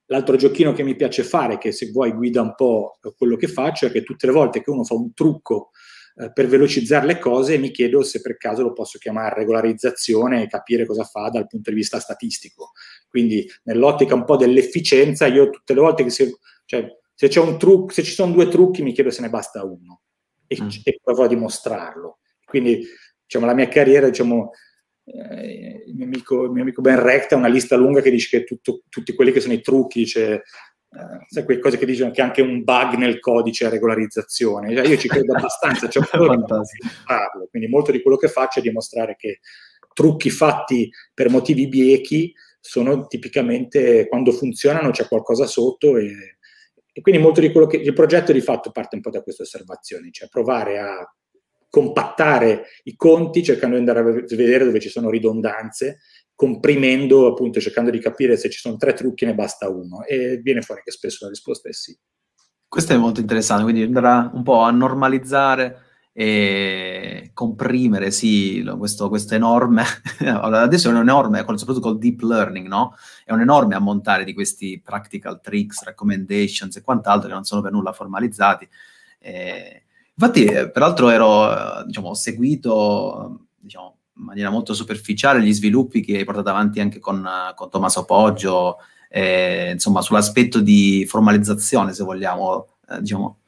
[0.08, 3.86] L'altro giochino che mi piace fare, che se vuoi guida un po' quello che faccio,
[3.86, 5.70] è che tutte le volte che uno fa un trucco
[6.15, 10.47] eh, per velocizzare le cose mi chiedo se per caso lo posso chiamare regolarizzazione e
[10.47, 12.71] capire cosa fa dal punto di vista statistico.
[13.08, 16.32] Quindi nell'ottica un po' dell'efficienza, io tutte le volte che si,
[16.65, 19.63] cioè, se, c'è un trucco, se ci sono due trucchi mi chiedo se ne basta
[19.63, 20.02] uno
[20.47, 20.67] e, mm.
[20.84, 22.19] e provo a dimostrarlo.
[22.45, 22.86] Quindi
[23.26, 24.52] diciamo, la mia carriera diciamo,
[25.06, 28.38] eh, il, mio amico, il, mio amico, Ben Recta ha una lista lunga che dice
[28.38, 30.43] che tutto, tutti quelli che sono i trucchi, dice,
[31.27, 34.75] sai, quelle cose che dicono che anche un bug nel codice è regolarizzazione.
[34.75, 37.47] Cioè, io ci credo abbastanza, cioè, farlo.
[37.49, 39.39] quindi molto di quello che faccio è dimostrare che
[39.93, 46.38] trucchi fatti per motivi biechi sono tipicamente quando funzionano c'è qualcosa sotto e,
[46.91, 49.43] e quindi molto di quello che il progetto di fatto parte un po' da queste
[49.43, 51.15] osservazioni, cioè provare a
[51.69, 56.01] compattare i conti cercando di andare a vedere dove ci sono ridondanze,
[56.36, 60.62] comprimendo appunto, cercando di capire se ci sono tre trucchi ne basta uno e viene
[60.62, 61.98] fuori che spesso la risposta è sì.
[62.67, 69.34] Questo è molto interessante, quindi andrà un po' a normalizzare e comprimere, sì, questo, questo
[69.34, 69.84] enorme,
[70.22, 72.96] adesso è un enorme, soprattutto col deep learning, no?
[73.26, 77.72] È un enorme ammontare di questi practical tricks, recommendations e quant'altro che non sono per
[77.72, 78.67] nulla formalizzati.
[79.19, 79.84] Eh,
[80.15, 86.02] infatti, eh, peraltro ero, eh, diciamo, ho seguito, diciamo, in maniera molto superficiale gli sviluppi
[86.02, 88.78] che hai portato avanti anche con, con Tommaso Poggio,
[89.10, 93.39] eh, insomma, sull'aspetto di formalizzazione, se vogliamo, eh, diciamo,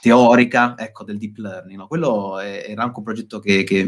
[0.00, 1.78] teorica, ecco, del deep learning.
[1.78, 1.86] No?
[1.86, 3.78] Quello è, era anche un progetto che, che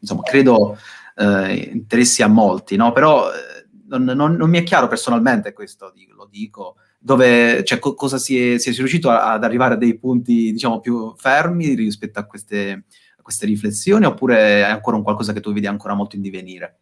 [0.00, 0.78] insomma, credo
[1.16, 2.92] eh, interessi a molti, no?
[2.92, 7.94] Però eh, non, non, non, mi è chiaro personalmente questo, lo dico, dove, cioè, co-
[7.94, 11.74] cosa si è, si è riuscito a, ad arrivare a dei punti, diciamo, più fermi
[11.74, 12.84] rispetto a queste
[13.28, 16.78] queste riflessioni oppure è ancora un qualcosa che tu vedi ancora molto in divenire?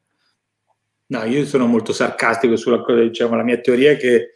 [1.06, 4.35] No, io sono molto sarcastico sulla cosa, diciamo, la mia teoria è che,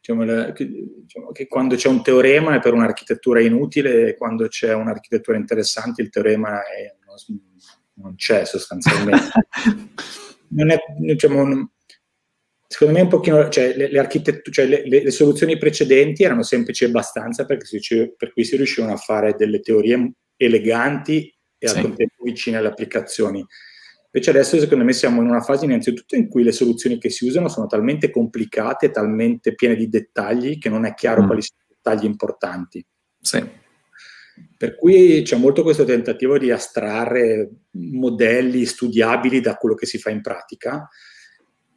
[0.00, 4.48] diciamo, la, che, diciamo, che quando c'è un teorema è per un'architettura inutile e quando
[4.48, 7.40] c'è un'architettura interessante il teorema è, non,
[7.96, 9.30] non, c'è sostanzialmente.
[10.48, 11.70] non è, diciamo,
[12.66, 14.08] secondo me un pochino, cioè, le, le,
[14.50, 18.96] cioè, le, le, soluzioni precedenti erano semplici abbastanza perché si, per cui si riuscivano a
[18.96, 21.30] fare delle teorie eleganti
[21.62, 23.44] e al contempo vicine alle applicazioni.
[24.14, 27.24] Invece adesso secondo me siamo in una fase innanzitutto in cui le soluzioni che si
[27.24, 31.26] usano sono talmente complicate, talmente piene di dettagli che non è chiaro mm.
[31.26, 32.84] quali sono i dettagli importanti.
[33.20, 33.60] Sì.
[34.56, 40.10] Per cui c'è molto questo tentativo di astrarre modelli studiabili da quello che si fa
[40.10, 40.88] in pratica.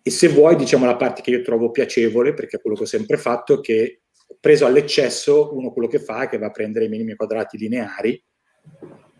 [0.01, 2.87] E se vuoi, diciamo la parte che io trovo piacevole, perché è quello che ho
[2.87, 4.01] sempre fatto, che
[4.39, 8.23] preso all'eccesso, uno quello che fa è che va a prendere i minimi quadrati lineari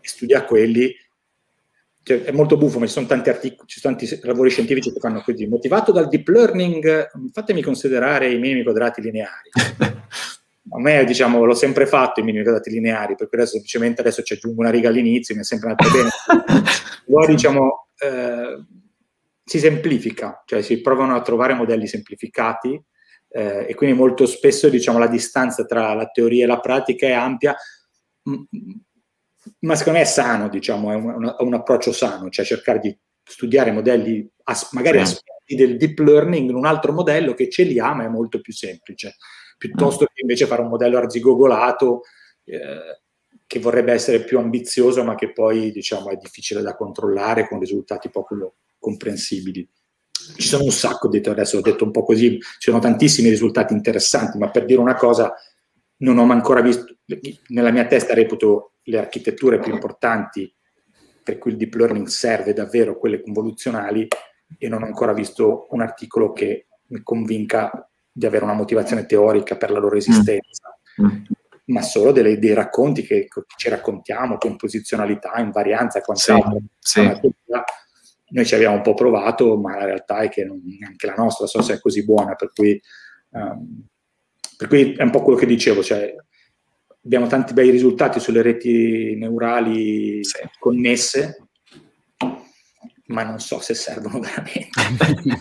[0.08, 0.94] studia quelli.
[2.02, 5.00] Cioè, è molto buffo, ma ci sono tanti articoli, ci sono tanti lavori scientifici che
[5.00, 5.46] fanno così.
[5.46, 9.50] Motivato dal deep learning, fatemi considerare i minimi quadrati lineari.
[10.68, 14.22] A me, diciamo, l'ho sempre fatto i minimi quadrati lineari, per cui adesso semplicemente adesso
[14.22, 16.10] ci aggiungo una riga all'inizio, mi è sempre andato bene.
[17.06, 18.64] Poi, diciamo, eh,
[19.44, 22.80] si semplifica, cioè si provano a trovare modelli semplificati
[23.28, 27.12] eh, e quindi molto spesso, diciamo, la distanza tra la teoria e la pratica è
[27.12, 27.54] ampia,
[29.66, 33.72] ma secondo me è sano, diciamo, è un, un, approccio sano, cioè cercare di studiare
[33.72, 37.92] modelli as, magari aspetti del deep learning in un altro modello che ce li ha,
[37.92, 39.16] ma è molto più semplice,
[39.58, 42.02] piuttosto che invece fare un modello arzigogolato
[42.44, 43.00] eh,
[43.46, 48.08] che vorrebbe essere più ambizioso, ma che poi diciamo è difficile da controllare con risultati
[48.08, 49.68] poco comprensibili.
[50.36, 53.72] Ci sono un sacco, detto, adesso ho detto un po' così, ci sono tantissimi risultati
[53.72, 55.34] interessanti, ma per dire una cosa,
[55.98, 56.95] non ho ancora visto,
[57.48, 60.52] nella mia testa reputo le architetture più importanti
[61.26, 64.06] per cui il deep learning serve davvero, quelle convoluzionali,
[64.58, 69.56] e non ho ancora visto un articolo che mi convinca di avere una motivazione teorica
[69.56, 71.04] per la loro esistenza, mm.
[71.04, 71.22] mm.
[71.64, 76.60] ma solo delle, dei racconti che, ci raccontiamo, composizionalità, invarianza, quant'altro.
[76.78, 77.32] Sì, sì.
[78.28, 81.46] Noi ci abbiamo un po' provato, ma la realtà è che non, neanche la nostra
[81.46, 82.80] so se è così buona, per cui,
[83.30, 83.84] um,
[84.56, 86.14] per cui è un po' quello che dicevo, cioè
[87.06, 90.38] abbiamo tanti bei risultati sulle reti neurali sì.
[90.58, 91.46] connesse,
[93.06, 95.38] ma non so se servono veramente.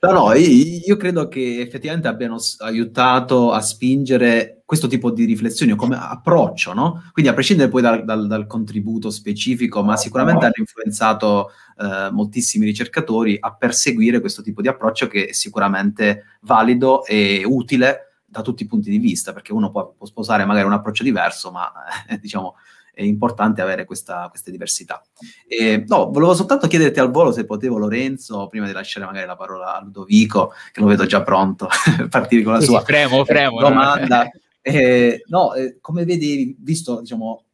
[0.00, 5.98] no, no, io credo che effettivamente abbiano aiutato a spingere questo tipo di riflessioni come
[6.00, 7.04] approccio, no?
[7.12, 12.64] Quindi a prescindere poi dal, dal, dal contributo specifico, ma sicuramente hanno influenzato eh, moltissimi
[12.64, 18.05] ricercatori a perseguire questo tipo di approccio che è sicuramente valido e utile
[18.36, 21.50] da tutti i punti di vista, perché uno può, può sposare magari un approccio diverso,
[21.50, 21.72] ma
[22.08, 22.56] eh, diciamo
[22.96, 25.02] è importante avere questa, queste diversità.
[25.46, 29.36] E, no, volevo soltanto chiederti al volo se potevo, Lorenzo, prima di lasciare magari la
[29.36, 31.68] parola a Ludovico, che lo vedo già pronto,
[32.08, 34.28] partire con la sua sì, fremo, fremo, domanda.
[34.66, 37.44] Eh, no, eh, come vedi, visto diciamo,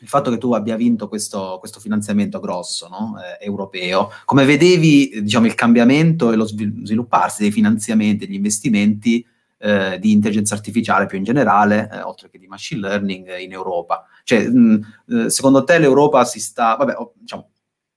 [0.00, 3.14] il fatto che tu abbia vinto questo, questo finanziamento grosso no?
[3.20, 9.24] eh, europeo, come vedevi diciamo, il cambiamento e lo svilupparsi dei finanziamenti, degli investimenti
[9.62, 14.06] eh, di intelligenza artificiale più in generale, eh, oltre che di machine learning in Europa.
[14.24, 17.50] Cioè, mh, eh, secondo te l'Europa si sta, vabbè, oh, diciamo,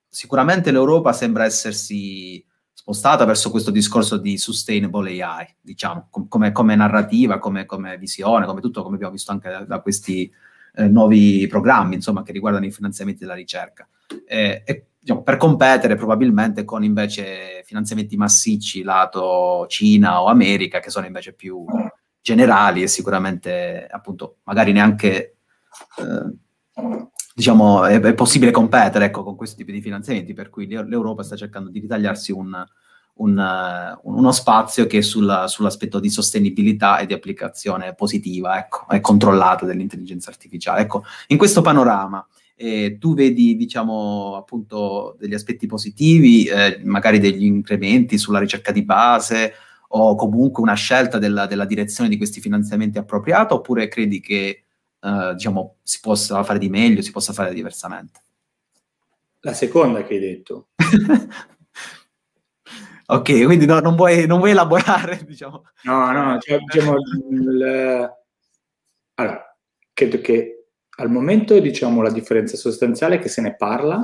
[0.10, 6.76] sicuramente l'Europa sembra essersi spostata verso questo discorso di sustainable AI, diciamo, com- come, come,
[6.76, 10.30] narrativa, come, come, visione, come tutto, come abbiamo visto anche da, da questi
[10.76, 13.88] eh, nuovi programmi, insomma, che riguardano i finanziamenti della ricerca.
[14.26, 20.90] Eh, e, diciamo, per competere probabilmente con invece finanziamenti massicci lato Cina o America, che
[20.90, 21.66] sono invece più
[22.22, 25.36] generali e sicuramente, appunto, magari neanche...
[25.98, 31.24] Eh, diciamo, è, è, possibile competere ecco, con questo tipo di finanziamenti, per cui l'Europa
[31.24, 32.64] sta cercando di ritagliarsi un,
[33.16, 39.66] un, uno spazio che sulla, sull'aspetto di sostenibilità e di applicazione positiva ecco, e controllata
[39.66, 40.82] dell'intelligenza artificiale.
[40.82, 47.46] Ecco, in questo panorama eh, tu vedi, diciamo, appunto degli aspetti positivi, eh, magari degli
[47.46, 49.54] incrementi sulla ricerca di base
[49.96, 54.64] o comunque una scelta della, della direzione di questi finanziamenti appropriata, oppure credi che
[55.00, 58.22] uh, diciamo, si possa fare di meglio, si possa fare diversamente.
[59.42, 60.70] La seconda che hai detto.
[63.06, 65.64] ok, quindi no, non, vuoi, non, vuoi, elaborare, diciamo.
[65.84, 66.96] No, no, cioè, diciamo,
[67.30, 68.12] il,
[69.16, 69.58] allora,
[69.94, 70.63] credo che
[70.98, 74.00] al momento, diciamo, la differenza sostanziale è che se ne parla,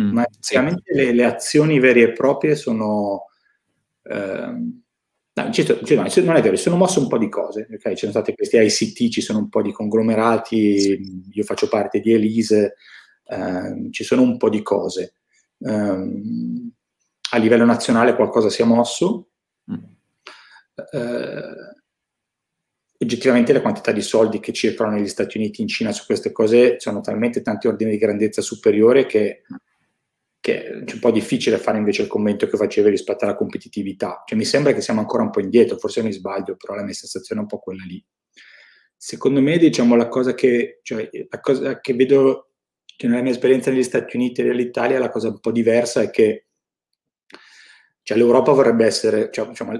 [0.00, 0.58] mm, ma sì.
[0.84, 3.26] le, le, azioni vere e proprie sono...
[4.02, 4.82] Eh,
[5.36, 7.94] No, cioè, non è vero, sono mosse un po' di cose, okay?
[7.94, 12.12] ci sono stati questi ICT, ci sono un po' di conglomerati, io faccio parte di
[12.12, 12.76] Elise,
[13.24, 15.14] eh, ci sono un po' di cose.
[15.58, 16.70] Um,
[17.30, 19.30] a livello nazionale qualcosa si è mosso.
[19.72, 19.82] Mm.
[20.92, 21.82] Eh,
[22.98, 26.78] oggettivamente la quantità di soldi che circolano negli Stati Uniti, in Cina su queste cose
[26.78, 29.42] sono talmente tanti ordini di grandezza superiore che
[30.44, 34.24] che è un po' difficile fare invece il commento che facevi rispetto alla competitività.
[34.26, 36.92] Cioè, mi sembra che siamo ancora un po' indietro, forse mi sbaglio, però la mia
[36.92, 38.04] sensazione è un po' quella lì.
[38.94, 42.50] Secondo me, diciamo, la cosa che, cioè, la cosa che vedo
[42.84, 46.10] cioè, nella mia esperienza negli Stati Uniti e nell'Italia, la cosa un po' diversa è
[46.10, 46.48] che
[48.02, 49.72] cioè, l'Europa vorrebbe essere, cioè, diciamo,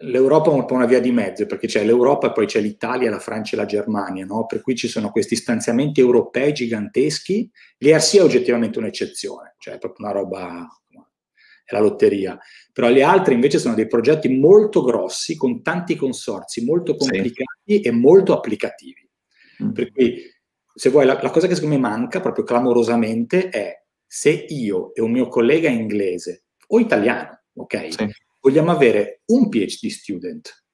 [0.00, 3.10] l'Europa è un po' una via di mezzo, perché c'è l'Europa e poi c'è l'Italia,
[3.10, 4.46] la Francia e la Germania, no?
[4.46, 10.06] per cui ci sono questi stanziamenti europei giganteschi, l'ERC è oggettivamente un'eccezione, cioè è proprio
[10.06, 10.68] una roba,
[11.64, 12.38] è la lotteria,
[12.72, 17.80] però le altre invece sono dei progetti molto grossi, con tanti consorsi, molto complicati sì.
[17.80, 19.08] e molto applicativi.
[19.62, 19.72] Mm.
[19.72, 20.22] Per cui,
[20.74, 25.00] se vuoi, la, la cosa che secondo me manca proprio clamorosamente è se io e
[25.00, 27.92] un mio collega inglese o italiano, ok?
[27.92, 30.64] Sì vogliamo avere un PhD student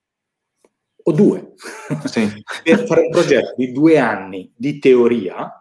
[1.07, 1.53] o due
[2.05, 2.31] sì.
[2.63, 5.59] per fare un progetto di due anni di teoria.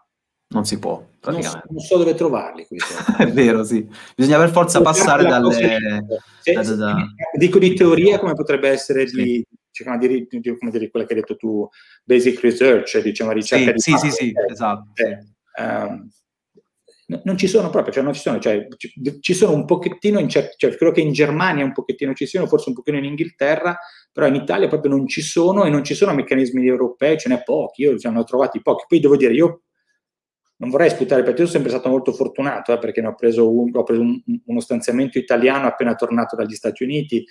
[0.49, 1.03] Non si può.
[1.25, 2.67] Non so, non so, dove trovarli.
[3.17, 3.87] È vero, sì.
[4.15, 6.01] Bisogna per forza Devo passare dalle...
[6.43, 6.95] Da, da, da...
[7.37, 9.15] Dico di teoria come potrebbe essere sì.
[9.15, 11.67] di, cioè, di, di, come dire, quella che hai detto tu,
[12.03, 13.97] basic research, diciamo ricerca sì, di...
[13.97, 14.91] Sì, sì, sì, esatto.
[14.95, 16.07] Eh, um,
[17.23, 18.67] non ci sono proprio, cioè non ci sono, cioè,
[19.19, 22.47] ci sono un pochettino, in cer- cioè, credo che in Germania un pochettino ci siano,
[22.47, 23.77] forse un pochettino in Inghilterra,
[24.11, 27.43] però in Italia proprio non ci sono e non ci sono meccanismi europei, ce n'è
[27.43, 28.85] pochi, io cioè, ne ho trovati pochi.
[28.87, 29.63] Poi devo dire, io
[30.57, 33.51] non vorrei sputare perché io sono sempre stato molto fortunato, eh, perché ne ho preso,
[33.51, 37.25] un, ho preso un, uno stanziamento italiano appena tornato dagli Stati Uniti,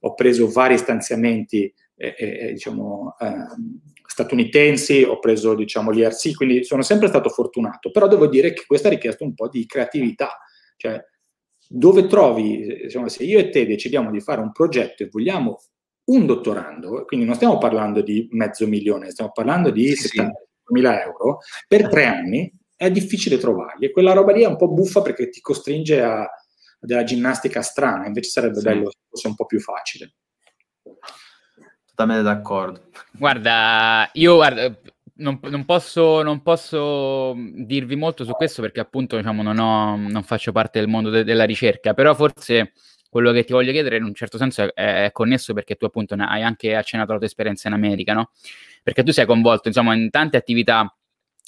[0.00, 3.80] ho preso vari stanziamenti, eh, eh, diciamo, ehm,
[4.14, 8.86] statunitensi, ho preso diciamo l'IRC, quindi sono sempre stato fortunato, però devo dire che questo
[8.86, 10.38] ha richiesto un po' di creatività,
[10.76, 11.04] cioè
[11.66, 15.60] dove trovi, diciamo, se io e te decidiamo di fare un progetto e vogliamo
[16.04, 21.38] un dottorando, quindi non stiamo parlando di mezzo milione, stiamo parlando di sì, 70.000 euro,
[21.66, 25.28] per tre anni è difficile trovarli e quella roba lì è un po' buffa perché
[25.28, 26.24] ti costringe a,
[26.78, 28.62] della ginnastica strana, invece sarebbe sì.
[28.64, 30.14] bello se fosse un po' più facile
[31.94, 32.80] totalmente d'accordo.
[33.12, 34.76] Guarda, io guarda,
[35.16, 40.22] non, non, posso, non, posso, dirvi molto su questo perché appunto diciamo, non, ho, non
[40.24, 42.72] faccio parte del mondo de- della ricerca, però forse
[43.08, 46.16] quello che ti voglio chiedere in un certo senso è, è connesso perché tu appunto
[46.18, 48.30] hai anche accennato la tua esperienza in America, no?
[48.82, 50.92] Perché tu sei coinvolto insomma in tante attività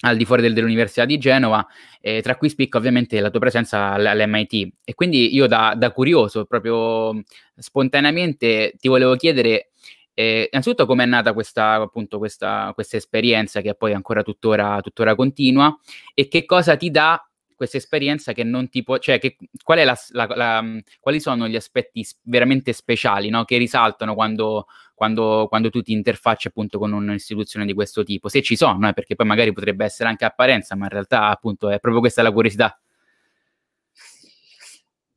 [0.00, 1.66] al di fuori del, dell'Università di Genova,
[2.00, 4.74] eh, tra cui spicca ovviamente la tua presenza all'MIT.
[4.84, 7.22] E quindi io da, da curioso, proprio
[7.56, 9.70] spontaneamente, ti volevo chiedere
[10.18, 15.78] eh, innanzitutto è nata questa, appunto, questa, questa esperienza che poi ancora tuttora, tuttora continua
[16.14, 17.22] e che cosa ti dà
[17.54, 20.64] questa esperienza che non ti può, cioè che, qual la, la, la,
[21.00, 23.44] quali sono gli aspetti veramente speciali no?
[23.44, 28.40] che risaltano quando, quando, quando, tu ti interfacci appunto con un'istituzione di questo tipo, se
[28.40, 31.78] ci sono, eh, perché poi magari potrebbe essere anche apparenza, ma in realtà appunto è
[31.78, 32.80] proprio questa la curiosità.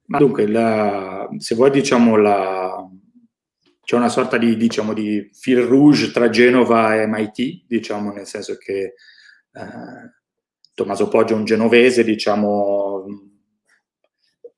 [0.07, 0.45] Ma dunque,
[1.37, 2.85] se vuoi diciamo la,
[3.89, 8.55] c'è una sorta di, diciamo, di fil rouge tra Genova e MIT, diciamo, nel senso
[8.55, 8.93] che eh,
[10.75, 13.03] Tommaso Poggio è un genovese, diciamo,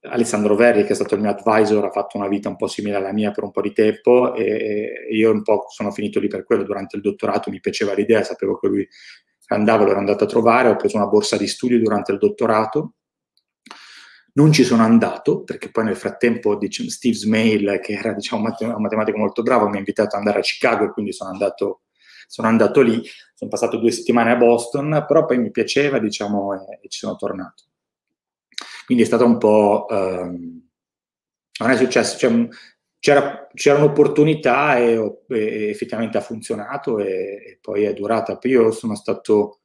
[0.01, 2.97] Alessandro Verri, che è stato il mio advisor, ha fatto una vita un po' simile
[2.97, 6.43] alla mia per un po' di tempo e io un po' sono finito lì per
[6.43, 6.63] quello.
[6.63, 8.85] Durante il dottorato mi piaceva l'idea, sapevo che lui
[9.47, 12.95] andava, l'ero andato a trovare, ho preso una borsa di studio durante il dottorato.
[14.33, 18.81] Non ci sono andato perché poi nel frattempo diciamo, Steve Smail, che era diciamo, un
[18.81, 21.81] matematico molto bravo, mi ha invitato ad andare a Chicago e quindi sono andato,
[22.27, 23.01] sono andato lì.
[23.33, 27.15] Sono passato due settimane a Boston, però poi mi piaceva diciamo, e, e ci sono
[27.15, 27.63] tornato.
[28.85, 29.87] Quindi è stato un po'...
[29.89, 30.69] Ehm,
[31.59, 32.47] non è successo, cioè,
[32.99, 38.37] c'era, c'era, un'opportunità e, e, effettivamente ha funzionato e, e, poi è durata.
[38.43, 39.60] Io sono stato,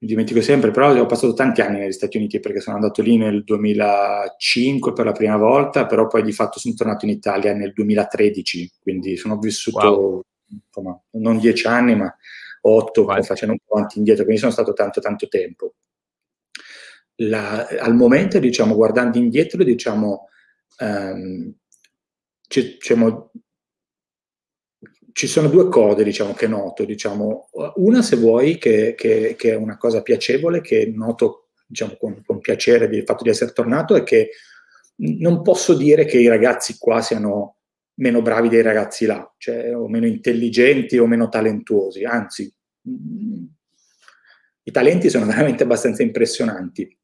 [0.00, 3.16] mi dimentico sempre, però ho passato tanti anni negli Stati Uniti perché sono andato lì
[3.16, 7.72] nel 2005 per la prima volta, però poi di fatto sono tornato in Italia nel
[7.72, 10.22] 2013, quindi sono vissuto wow.
[10.66, 12.14] insomma, non dieci anni ma
[12.60, 13.22] otto, wow.
[13.22, 15.74] facendo un po' avanti e indietro, quindi sono stato tanto tanto tempo
[17.20, 20.28] la, al momento, diciamo, guardando indietro, diciamo,
[22.46, 23.30] ci, diciamo,
[25.18, 26.84] ci sono due cose diciamo, che noto.
[26.84, 27.48] Diciamo.
[27.74, 32.38] Una, se vuoi, che, che, che, è una cosa piacevole, che noto diciamo, con, con
[32.38, 34.30] piacere del fatto di essere tornato, è che
[34.98, 37.56] non posso dire che i ragazzi qua siano
[37.94, 42.54] meno bravi dei ragazzi là, cioè, o meno intelligenti o meno talentuosi, anzi,
[44.62, 46.96] i talenti sono veramente abbastanza impressionanti.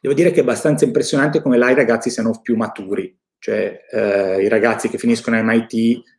[0.00, 4.42] Devo dire che è abbastanza impressionante come là i ragazzi siano più maturi, cioè eh,
[4.42, 6.18] i ragazzi che finiscono MIT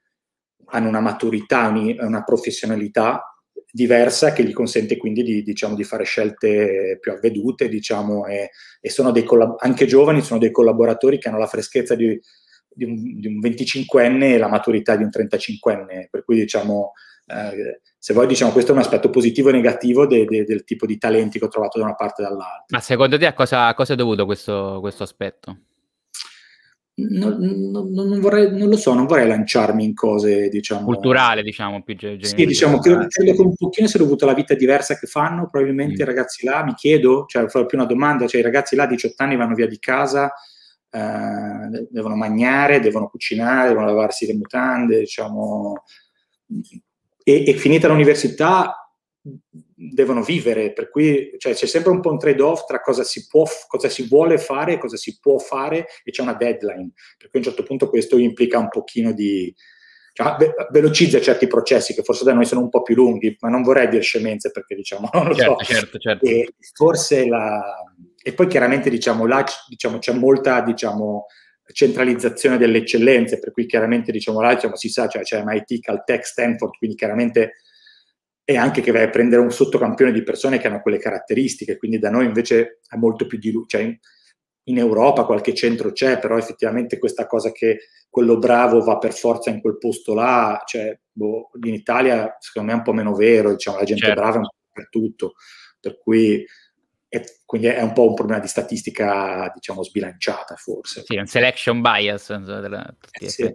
[0.71, 1.67] hanno una maturità,
[1.99, 3.25] una professionalità
[3.71, 8.49] diversa che gli consente quindi di, diciamo, di fare scelte più avvedute, diciamo, e,
[8.79, 12.19] e sono dei collab- anche giovani, sono dei collaboratori che hanno la freschezza di,
[12.67, 16.91] di, un, di un 25enne e la maturità di un 35enne, per cui diciamo
[17.27, 20.85] eh, se vuoi diciamo questo è un aspetto positivo e negativo de, de, del tipo
[20.85, 22.65] di talenti che ho trovato da una parte e dall'altra.
[22.69, 25.57] Ma secondo te a cosa, a cosa è dovuto questo, questo aspetto?
[26.93, 30.85] Non, non, non, vorrei, non, lo so, non vorrei lanciarmi in cose, diciamo...
[30.85, 32.27] Culturale, diciamo, più generale.
[32.27, 35.95] Sì, diciamo, credo, credo, che un pochino sia dovuto alla vita diversa che fanno, probabilmente
[35.95, 36.01] mm.
[36.01, 38.87] i ragazzi là, mi chiedo, cioè, farò più una domanda, cioè i ragazzi là a
[38.87, 40.31] 18 anni vanno via di casa,
[40.91, 45.83] eh, devono mangiare, devono cucinare, devono lavarsi le mutande, diciamo
[47.23, 48.75] e, e finita l'università
[49.89, 53.45] devono vivere, per cui cioè, c'è sempre un po' un trade-off tra cosa si, può,
[53.67, 57.39] cosa si vuole fare e cosa si può fare e c'è una deadline, per cui
[57.39, 59.53] a un certo punto questo implica un pochino di...
[60.13, 63.49] Cioè, ve- velocizza certi processi che forse da noi sono un po' più lunghi, ma
[63.49, 65.73] non vorrei dire scemenze perché diciamo, non lo certo, so.
[65.73, 66.25] Certo, certo.
[66.25, 67.61] E forse la...
[68.23, 71.25] E poi chiaramente diciamo là diciamo, c'è molta diciamo,
[71.71, 76.23] centralizzazione delle eccellenze, per cui chiaramente diciamo là diciamo, si sa, cioè, c'è MIT, Caltech,
[76.23, 77.53] Stanford, quindi chiaramente
[78.53, 81.99] è anche che vai a prendere un sottocampione di persone che hanno quelle caratteristiche, quindi
[81.99, 83.97] da noi invece è molto più di cioè in,
[84.65, 87.79] in Europa qualche centro c'è, però effettivamente questa cosa che
[88.09, 92.75] quello bravo va per forza in quel posto là, cioè boh, in Italia secondo me
[92.75, 94.21] è un po' meno vero, diciamo la gente certo.
[94.21, 95.33] brava è un po' per tutto,
[95.79, 96.45] per cui
[97.13, 101.03] e quindi è un po' un problema di statistica, diciamo, sbilanciata forse.
[101.05, 102.33] Sì, un selection bias.
[102.37, 103.53] Della, eh, sì.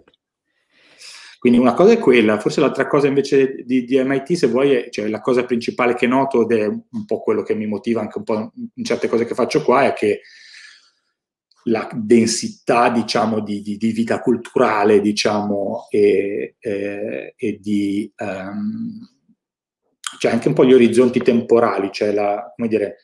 [1.39, 4.89] Quindi una cosa è quella, forse l'altra cosa invece di, di MIT, se vuoi, è,
[4.89, 8.17] cioè la cosa principale che noto, ed è un po' quello che mi motiva anche
[8.17, 10.21] un po' in certe cose che faccio qua, è che
[11.65, 18.11] la densità, diciamo, di, di, di vita culturale, diciamo, e, e, e di...
[18.17, 19.15] Um,
[20.19, 22.97] cioè anche un po' gli orizzonti temporali, cioè la, come dire,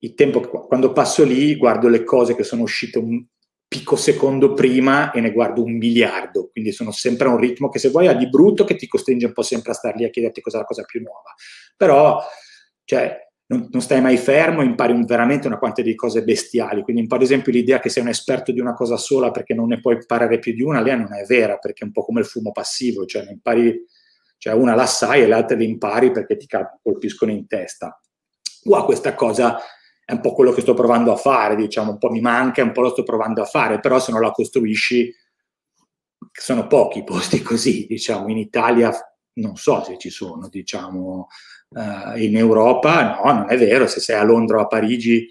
[0.00, 3.24] il tempo quando passo lì guardo le cose che sono uscite un
[3.68, 7.78] picco secondo prima e ne guardo un miliardo, quindi sono sempre a un ritmo che
[7.78, 10.10] se vuoi ha di brutto che ti costringe un po' sempre a star lì a
[10.10, 11.34] chiederti cosa è la cosa più nuova.
[11.76, 12.22] Però,
[12.84, 16.82] cioè, non, non, stai mai fermo, impari un, veramente una quantità di cose bestiali.
[16.82, 19.68] Quindi, impari, ad esempio, l'idea che sei un esperto di una cosa sola perché non
[19.68, 22.20] ne puoi imparare più di una, lei non è vera, perché è un po' come
[22.20, 23.84] il fumo passivo, cioè, ne impari,
[24.38, 26.46] cioè una la sai e le altre le impari perché ti
[26.82, 28.00] colpiscono in testa.
[28.62, 29.58] Qua questa cosa
[30.06, 32.70] è un po' quello che sto provando a fare, diciamo, un po' mi manca, un
[32.70, 35.12] po' lo sto provando a fare, però se non la costruisci,
[36.30, 38.92] sono pochi posti così, diciamo, in Italia
[39.34, 41.26] non so se ci sono, diciamo,
[41.70, 45.28] uh, in Europa no, non è vero, se sei a Londra o a Parigi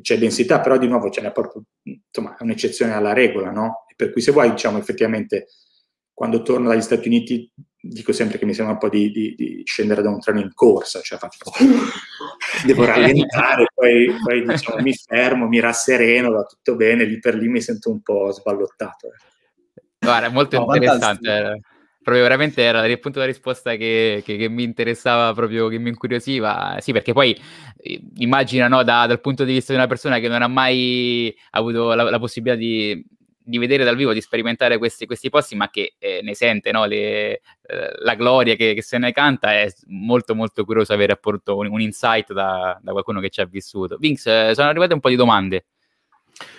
[0.00, 3.84] c'è densità, però di nuovo ce n'è proprio, insomma, è un'eccezione alla regola, no?
[3.94, 5.48] per cui se vuoi, diciamo, effettivamente,
[6.14, 7.52] quando torno dagli Stati Uniti
[7.86, 10.54] dico sempre che mi sembra un po' di, di, di scendere da un treno in
[10.54, 11.50] corsa, cioè faccio,
[12.64, 17.48] devo rallentare, poi, poi diciamo, mi fermo, mi rassereno, va tutto bene, lì per lì
[17.48, 19.08] mi sento un po' sballottato.
[19.08, 19.82] Eh.
[19.98, 21.60] Guarda, è molto no, interessante.
[22.02, 25.88] proprio veramente era il punto della risposta che, che, che, mi interessava proprio, che mi
[25.88, 26.76] incuriosiva.
[26.80, 27.38] Sì, perché poi
[27.78, 31.34] eh, immagina no, da, dal punto di vista di una persona che non ha mai
[31.50, 33.04] avuto la, la possibilità di,
[33.44, 36.86] di, vedere dal vivo, di sperimentare questi, questi posti, ma che eh, ne sente no,
[36.86, 41.56] le, eh, la gloria che, che, se ne canta, è molto molto curioso avere appunto
[41.56, 43.96] un, un insight da, da, qualcuno che ci ha vissuto.
[43.98, 45.66] Vinx, eh, sono arrivate un po' di domande.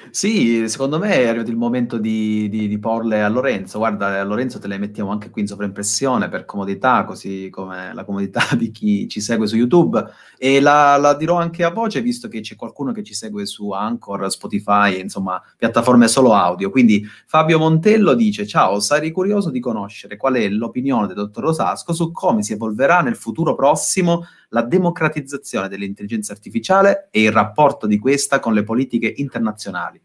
[0.09, 3.79] Sì, secondo me è arrivato il momento di, di, di porle a Lorenzo.
[3.79, 8.05] Guarda, a Lorenzo te le mettiamo anche qui in sovraimpressione per comodità, così come la
[8.05, 10.01] comodità di chi ci segue su YouTube.
[10.37, 13.71] E la, la dirò anche a voce, visto che c'è qualcuno che ci segue su
[13.71, 16.69] Anchor, Spotify, insomma, piattaforme solo audio.
[16.69, 21.91] Quindi Fabio Montello dice: Ciao, sarei curioso di conoscere qual è l'opinione del dottor Rosasco
[21.91, 24.25] su come si evolverà nel futuro prossimo
[24.55, 30.01] la democratizzazione dell'intelligenza artificiale e il rapporto di questa con le politiche internazionali.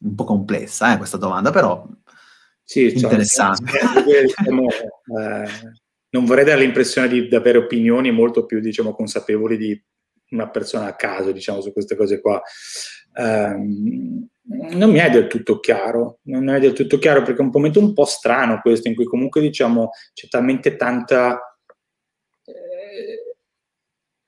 [0.00, 1.88] Un po' complessa eh, questa domanda, però
[2.62, 3.72] sì, cioè, interessante.
[4.06, 5.48] Cioè, diciamo, eh,
[6.10, 9.84] non vorrei dare l'impressione di, di, avere opinioni molto più diciamo, consapevoli di
[10.30, 12.42] una persona a caso diciamo, su queste cose qua.
[13.14, 17.50] Um, non mi è del tutto chiaro, non è del tutto chiaro perché è un
[17.50, 21.55] momento un po' strano questo in cui comunque diciamo c'è talmente tanta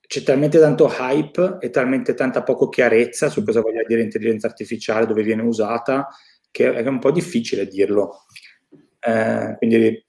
[0.08, 5.04] c'è talmente tanto hype e talmente tanta poco chiarezza su cosa voglia dire intelligenza artificiale,
[5.04, 6.08] dove viene usata,
[6.50, 8.24] che è un po' difficile dirlo.
[9.00, 10.02] Eh, quindi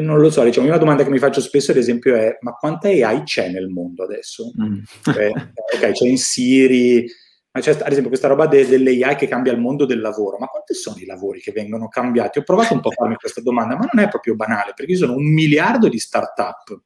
[0.00, 2.88] non lo so, diciamo, una domanda che mi faccio spesso ad esempio è ma quanta
[2.88, 4.50] AI c'è nel mondo adesso?
[4.60, 4.80] Mm.
[5.00, 5.30] Cioè,
[5.74, 7.06] ok, c'è in Siri,
[7.52, 10.48] ma c'è ad esempio questa roba de- dell'AI che cambia il mondo del lavoro, ma
[10.48, 12.40] quanti sono i lavori che vengono cambiati?
[12.40, 14.98] Ho provato un po' a farmi questa domanda, ma non è proprio banale, perché ci
[14.98, 16.80] sono un miliardo di start-up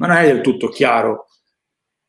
[0.00, 1.26] ma non è del tutto chiaro.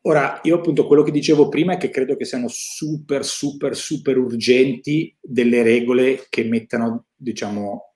[0.04, 4.16] Ora, io appunto quello che dicevo prima è che credo che siano super, super, super
[4.16, 7.94] urgenti delle regole che mettano, diciamo,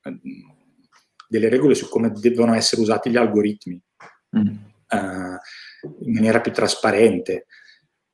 [1.26, 3.82] delle regole su come devono essere usati gli algoritmi
[4.38, 4.46] mm.
[4.46, 7.46] uh, in maniera più trasparente.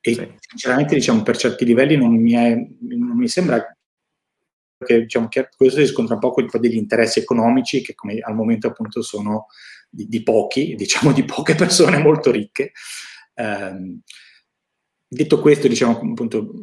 [0.01, 0.35] E sì.
[0.39, 3.77] sinceramente, diciamo, per certi livelli non mi, è, non mi sembra
[4.79, 8.35] che, diciamo, che questo si scontra un po' con degli interessi economici che come al
[8.35, 9.47] momento appunto sono
[9.93, 12.73] di, di pochi, diciamo di poche persone molto ricche.
[13.35, 13.99] Eh,
[15.07, 16.55] detto questo, diciamo appunto,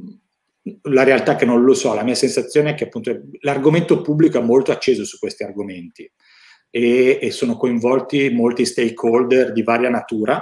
[0.83, 3.11] la realtà che non lo so, la mia sensazione è che appunto
[3.41, 6.11] l'argomento pubblico è molto acceso su questi argomenti
[6.69, 10.41] e, e sono coinvolti molti stakeholder di varia natura.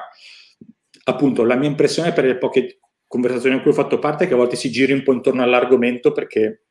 [1.04, 4.34] Appunto, la mia impressione per le poche conversazioni in cui ho fatto parte è che
[4.34, 6.67] a volte si giri un po' intorno all'argomento perché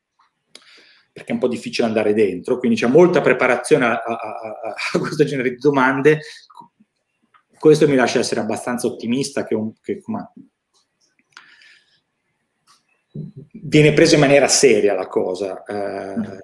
[1.17, 4.99] perché è un po' difficile andare dentro, quindi c'è molta preparazione a, a, a, a
[4.99, 6.21] questo genere di domande.
[7.59, 10.31] Questo mi lascia essere abbastanza ottimista che, un, che ma,
[13.53, 15.63] viene presa in maniera seria la cosa.
[15.63, 16.39] Eh,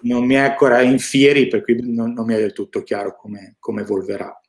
[0.00, 3.14] non mi è ancora in fieri, per cui non, non mi è del tutto chiaro
[3.16, 4.40] come, come evolverà.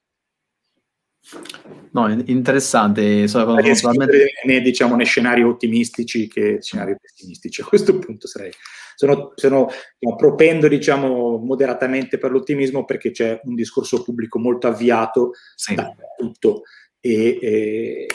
[1.91, 3.27] No, interessante.
[3.27, 4.27] Sono totalmente...
[4.45, 7.59] né, diciamo, né scenari ottimistici che scenari pessimistici.
[7.59, 8.51] A questo punto sarei
[8.97, 9.67] sono, sono
[9.99, 15.75] no, propendo diciamo moderatamente per l'ottimismo perché c'è un discorso pubblico molto avviato sì.
[15.75, 16.63] da tutto
[16.99, 18.07] e, e,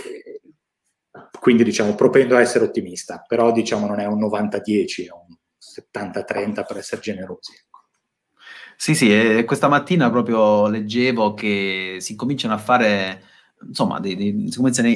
[1.39, 5.37] quindi diciamo propendo a essere ottimista, però diciamo non è un 90-10, è un
[6.03, 7.53] 70-30 per essere generosi.
[7.53, 7.87] Ecco.
[8.77, 13.23] Sì, sì, questa mattina proprio leggevo che si cominciano a fare
[13.67, 14.89] insomma, dei, dei, si cominciano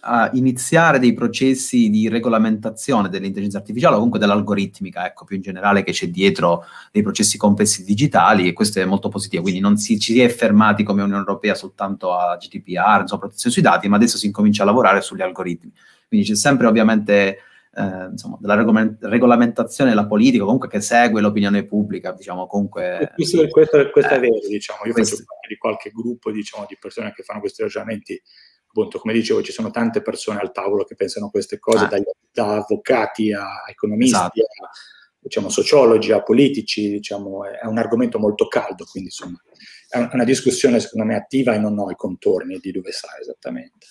[0.00, 5.82] a iniziare dei processi di regolamentazione dell'intelligenza artificiale o comunque dell'algoritmica, ecco, più in generale,
[5.82, 9.42] che c'è dietro dei processi complessi digitali e questo è molto positivo.
[9.42, 13.54] Quindi non si, ci si è fermati come Unione Europea soltanto a GDPR, insomma, protezione
[13.54, 15.72] sui dati, ma adesso si incomincia a lavorare sugli algoritmi.
[16.08, 17.38] Quindi c'è sempre ovviamente
[17.74, 18.54] eh, insomma, della
[19.00, 23.12] regolamentazione della politica, comunque che segue l'opinione pubblica, diciamo, comunque...
[23.14, 25.16] Questo, questo, questo eh, è vero, diciamo, io questo...
[25.16, 28.20] faccio parte di qualche gruppo, diciamo, di persone che fanno questi ragionamenti,
[28.66, 31.88] appunto, come dicevo, ci sono tante persone al tavolo che pensano queste cose, ah.
[31.88, 34.40] dagli, da avvocati a economisti, esatto.
[34.40, 34.70] a
[35.18, 39.40] diciamo, sociologi, a politici, diciamo, è un argomento molto caldo, quindi insomma
[39.92, 43.86] è una discussione secondo me attiva e non ho i contorni di dove sta esattamente.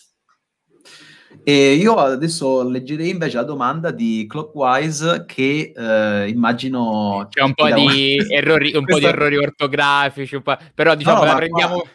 [1.44, 7.28] E io adesso leggerei invece la domanda di Clockwise che eh, immagino...
[7.30, 10.42] C'è un po' di errori, un po' di errori ortografici,
[10.74, 11.90] però diciamo no, no, la prendiamo, qua...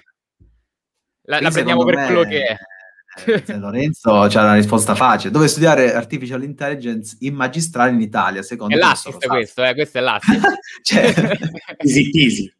[1.22, 2.56] la, la prendiamo per quello che è.
[3.24, 5.30] Eh, Lorenzo c'ha una risposta facile.
[5.30, 8.42] Dove studiare artificial intelligence in magistrale in Italia?
[8.42, 10.46] Secondo è l'assist questo, eh, questo è l'assist.
[10.82, 11.14] cioè,
[11.78, 12.54] easy peasy.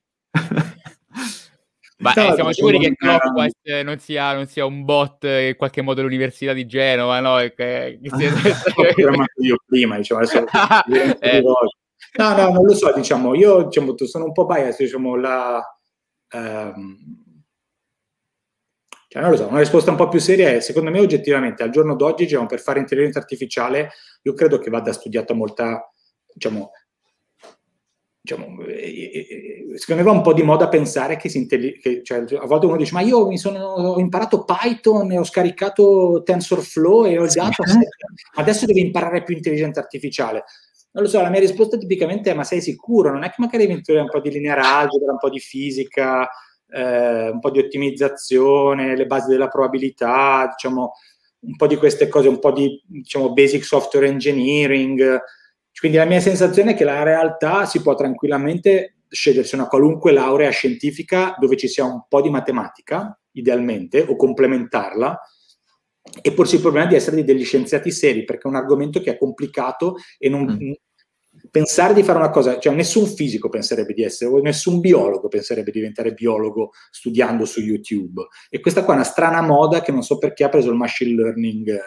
[1.99, 6.03] Ma eh, siamo sicuri che Clockwise non sia, non sia, un bot in qualche modo
[6.03, 7.37] l'Università di Genova, no?
[7.39, 8.33] Che, che sia...
[9.41, 10.45] io prima, diciamo, adesso
[11.21, 11.43] eh.
[12.19, 15.63] No, no, non lo so, diciamo, io diciamo, sono un po' biased, diciamo, la...
[16.33, 17.35] Um,
[19.09, 21.71] cioè, non lo so, una risposta un po' più seria è, secondo me, oggettivamente, al
[21.71, 23.93] giorno d'oggi, diciamo, per fare intelligenza artificiale,
[24.23, 25.91] io credo che vada studiata molta,
[26.33, 26.73] diciamo,
[28.27, 32.03] diciamo, eh, eh, secondo me va un po' di moda pensare che, si intelli- che
[32.03, 36.23] cioè, a volte uno dice ma io mi sono, ho imparato Python e ho scaricato
[36.25, 37.63] TensorFlow e ho dato
[38.35, 40.45] adesso devi imparare più intelligenza artificiale
[40.97, 43.13] non lo so, la mia risposta tipicamente è ma sei sicuro?
[43.13, 46.27] Non è che magari devi un po' di lineare algebra, un po' di fisica,
[46.71, 50.93] eh, un po' di ottimizzazione, le basi della probabilità, diciamo
[51.41, 55.21] un po' di queste cose, un po' di diciamo, basic software engineering,
[55.79, 60.51] quindi la mia sensazione è che la realtà si può tranquillamente scegliersi una qualunque laurea
[60.51, 65.21] scientifica dove ci sia un po' di matematica, idealmente, o complementarla,
[66.23, 69.19] e porsi il problema di essere degli scienziati seri, perché è un argomento che è
[69.19, 70.73] complicato e non, mm.
[71.51, 75.71] Pensare di fare una cosa, cioè nessun fisico penserebbe di essere, o nessun biologo penserebbe
[75.71, 78.27] di diventare biologo studiando su YouTube.
[78.49, 81.15] E questa qua è una strana moda che non so perché ha preso il machine
[81.15, 81.81] learning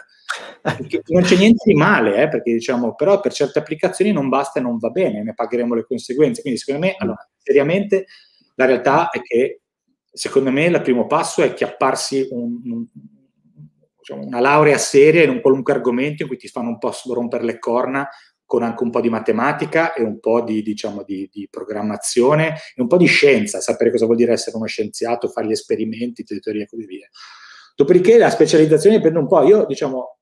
[1.08, 4.62] non c'è niente di male, eh, perché diciamo, però per certe applicazioni non basta e
[4.62, 6.42] non va bene, ne pagheremo le conseguenze.
[6.42, 8.06] Quindi secondo me, allora, seriamente,
[8.54, 9.62] la realtà è che
[10.12, 12.86] secondo me il primo passo è chiapparsi un, un,
[13.98, 17.44] diciamo, una laurea seria in un qualunque argomento in cui ti fanno un po' rompere
[17.44, 18.08] le corna
[18.50, 22.82] con anche un po' di matematica e un po' di, diciamo, di, di, programmazione e
[22.82, 26.64] un po' di scienza, sapere cosa vuol dire essere uno scienziato, fare gli esperimenti, teoria
[26.64, 27.08] e così via.
[27.76, 30.18] Dopodiché la specializzazione dipende un po', io diciamo,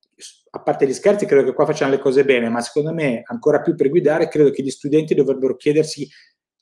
[0.50, 3.62] a parte gli scherzi, credo che qua facciano le cose bene, ma secondo me, ancora
[3.62, 6.06] più per guidare, credo che gli studenti dovrebbero chiedersi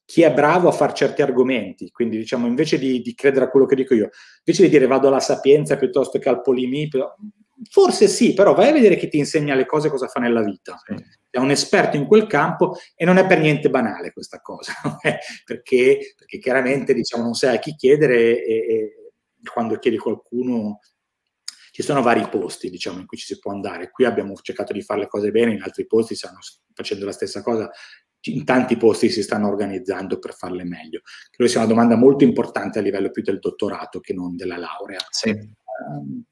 [0.04, 1.90] chi è bravo a fare certi argomenti.
[1.90, 4.10] Quindi, diciamo, invece di, di credere a quello che dico io,
[4.44, 6.88] invece di dire vado alla sapienza piuttosto che al polimi,
[7.70, 10.78] forse sì, però vai a vedere chi ti insegna le cose, cosa fa nella vita.
[11.30, 14.72] È un esperto in quel campo e non è per niente banale questa cosa,
[15.44, 18.94] perché, perché, chiaramente diciamo, non sai a chi chiedere e, e
[19.52, 20.80] quando chiedi qualcuno
[21.70, 23.90] ci sono vari posti diciamo, in cui ci si può andare.
[23.90, 26.38] Qui abbiamo cercato di fare le cose bene, in altri posti stanno
[26.72, 27.70] facendo la stessa cosa,
[28.28, 31.02] in tanti posti si stanno organizzando per farle meglio.
[31.30, 35.00] Credo sia una domanda molto importante a livello più del dottorato che non della laurea.
[35.10, 35.28] Sì.
[35.30, 36.24] Um,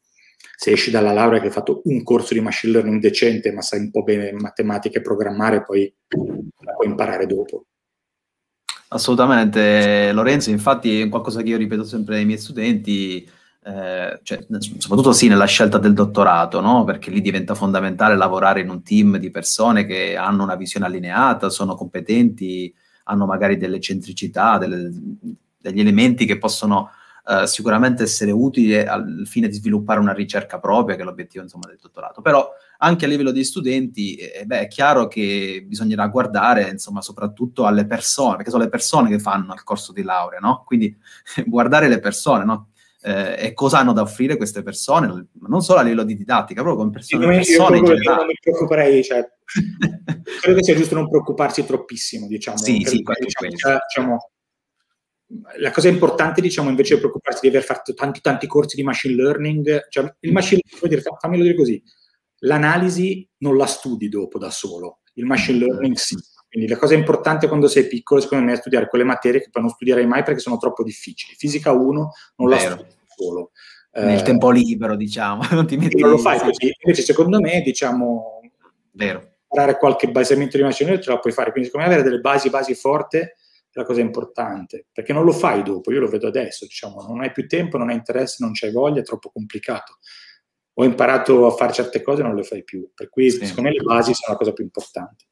[0.57, 3.81] se esci dalla laurea che hai fatto un corso di machine learning decente, ma sai
[3.81, 5.93] un po' bene matematica e programmare, poi
[6.61, 7.67] la puoi imparare dopo.
[8.89, 13.29] Assolutamente, Lorenzo, infatti è qualcosa che io ripeto sempre ai miei studenti,
[13.65, 14.47] eh, cioè,
[14.79, 16.85] soprattutto sì nella scelta del dottorato, no?
[16.85, 21.49] perché lì diventa fondamentale lavorare in un team di persone che hanno una visione allineata,
[21.49, 22.73] sono competenti,
[23.05, 24.93] hanno magari delle centricità, delle,
[25.59, 26.91] degli elementi che possono
[27.27, 31.67] eh, sicuramente essere utili al fine di sviluppare una ricerca propria, che è l'obiettivo insomma,
[31.67, 32.21] del dottorato.
[32.21, 32.47] Però
[32.79, 37.87] anche a livello di studenti, eh, beh, è chiaro che bisognerà guardare insomma, soprattutto alle
[37.87, 40.65] persone, perché sono le persone che fanno il corso di laurea, no?
[40.67, 40.95] Quindi
[41.47, 42.69] guardare le persone, no?
[43.01, 46.83] Eh, e cosa hanno da offrire queste persone, non solo a livello di didattica, proprio
[46.83, 49.27] come persone, io, persone io, io non mi preoccuperei, cioè,
[50.41, 52.57] credo che sia giusto non preoccuparsi troppissimo, diciamo.
[52.57, 54.31] Sì, sì, diciamo, cioè, diciamo,
[55.59, 59.15] la cosa importante, diciamo, invece di preoccuparsi di aver fatto tanti, tanti corsi di machine
[59.15, 61.83] learning, cioè il machine learning, fammelo dire così,
[62.41, 66.17] l'analisi non la studi dopo da solo, il machine learning sì.
[66.49, 69.63] Quindi la cosa importante quando sei piccolo, secondo me, è studiare quelle materie che poi
[69.63, 71.35] non studierai mai perché sono troppo difficili.
[71.35, 72.63] Fisica 1 non Vero.
[72.63, 73.51] la studi solo.
[73.95, 75.43] Nel eh, tempo libero, diciamo.
[75.51, 76.73] non ti metti non lo fai così.
[76.81, 78.41] Invece, secondo me, diciamo,
[78.93, 79.35] Vero.
[79.51, 81.51] imparare qualche basamento di machine learning ce la puoi fare.
[81.51, 83.19] Quindi, secondo me, avere delle basi, basi forti
[83.75, 87.33] la cosa importante, perché non lo fai dopo, io lo vedo adesso, diciamo, non hai
[87.33, 89.99] più tempo, non hai interesse, non c'hai voglia, è troppo complicato.
[90.75, 93.47] Ho imparato a fare certe cose e non le fai più, per cui sì.
[93.47, 95.27] secondo me le basi sono la cosa più importante.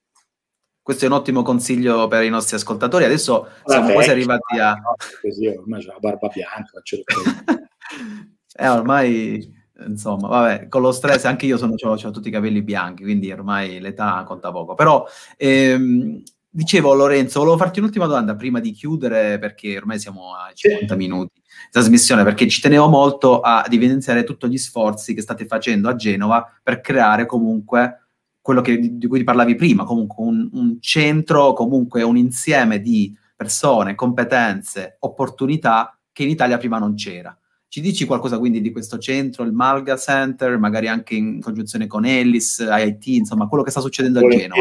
[0.83, 3.05] Questo è un ottimo consiglio per i nostri ascoltatori.
[3.05, 4.73] Adesso siamo Vabbè, quasi arrivati a...
[4.73, 6.97] No, così, ormai ho la barba bianca, faccio
[8.57, 12.63] eh, ormai insomma, vabbè, con lo stress anche io sono, ho, ho, tutti i capelli
[12.63, 14.75] bianchi, quindi ormai l'età conta poco.
[14.75, 16.23] Però ehm,
[16.55, 21.31] Dicevo Lorenzo, volevo farti un'ultima domanda prima di chiudere perché ormai siamo a 50 minuti
[21.37, 25.95] di trasmissione, perché ci tenevo molto ad evidenziare tutti gli sforzi che state facendo a
[25.95, 28.09] Genova per creare comunque
[28.43, 33.17] quello che, di, di, cui parlavi prima, comunque un, un, centro, comunque un insieme di
[33.35, 37.35] persone, competenze, opportunità che in Italia prima non c'era.
[37.67, 42.05] Ci dici qualcosa quindi di questo centro, il Malga Center, magari anche in congiunzione con
[42.05, 44.61] Ellis, IIT, insomma, quello che sta succedendo a Genova?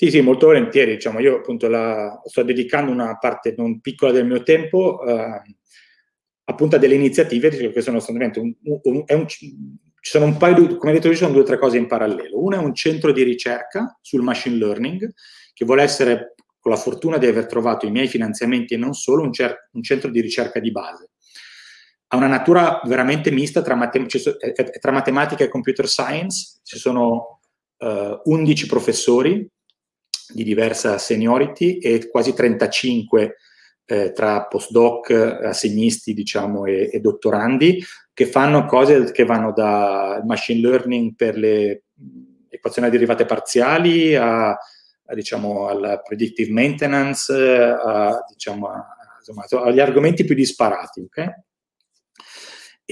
[0.00, 0.92] Sì, sì, molto volentieri.
[0.92, 5.42] Diciamo, io appunto la, sto dedicando una parte non piccola del mio tempo eh,
[6.44, 9.54] appunto a delle iniziative che sono sostanzialmente un, un, un, ci
[10.00, 12.42] sono un paio di, come detto, ci sono due o tre cose in parallelo.
[12.42, 15.12] Una è un centro di ricerca sul machine learning
[15.52, 19.22] che vuole essere, con la fortuna di aver trovato i miei finanziamenti e non solo,
[19.22, 21.10] un, cer- un centro di ricerca di base.
[22.06, 26.60] Ha una natura veramente mista tra, matem- tra matematica e computer science.
[26.62, 27.40] Ci sono
[27.76, 29.46] uh, eh, 11 professori
[30.32, 33.36] di diversa seniority e quasi 35
[33.84, 40.60] eh, tra postdoc, assegnisti diciamo, e, e, dottorandi che fanno cose che vanno da machine
[40.60, 41.84] learning per le
[42.48, 48.86] equazioni a derivate parziali a, a, diciamo, alla predictive maintenance, a, diciamo, a,
[49.18, 51.00] insomma, agli argomenti più disparati.
[51.00, 51.34] Okay?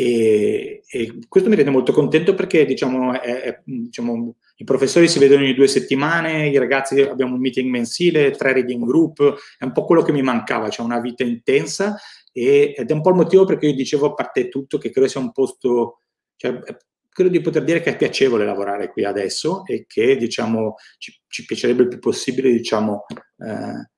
[0.01, 5.19] E, e, questo mi rende molto contento perché diciamo, è, è, diciamo, i professori si
[5.19, 9.21] vedono ogni due settimane, i ragazzi abbiamo un meeting mensile, tre reading group,
[9.59, 11.99] è un po' quello che mi mancava, cioè una vita intensa
[12.33, 15.09] e, ed è un po' il motivo perché io dicevo a parte tutto che credo
[15.09, 16.03] sia un posto,
[16.37, 16.61] cioè,
[17.09, 21.45] credo di poter dire che è piacevole lavorare qui adesso e che diciamo, ci, ci
[21.45, 23.05] piacerebbe il più possibile diciamo,
[23.39, 23.91] eh,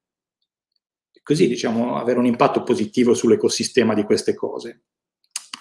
[1.22, 4.84] così, diciamo, avere un impatto positivo sull'ecosistema di queste cose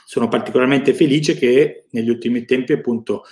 [0.09, 3.25] sono particolarmente felice che negli ultimi tempi appunto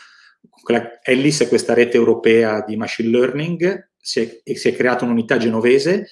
[1.01, 6.07] Ellis è questa rete europea di machine learning si è, si è creata un'unità genovese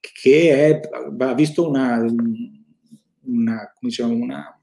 [0.00, 0.80] che è,
[1.18, 2.02] ha visto una,
[3.26, 4.58] una, diciamo, una,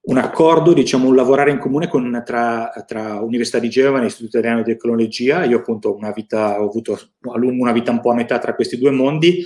[0.00, 4.38] un accordo, diciamo, un lavorare in comune con, tra, tra, Università di Genova e Istituto
[4.38, 5.44] Italiano di Tecnologia.
[5.44, 8.78] Io appunto vita, ho avuto a lungo una vita un po' a metà tra questi
[8.78, 9.44] due mondi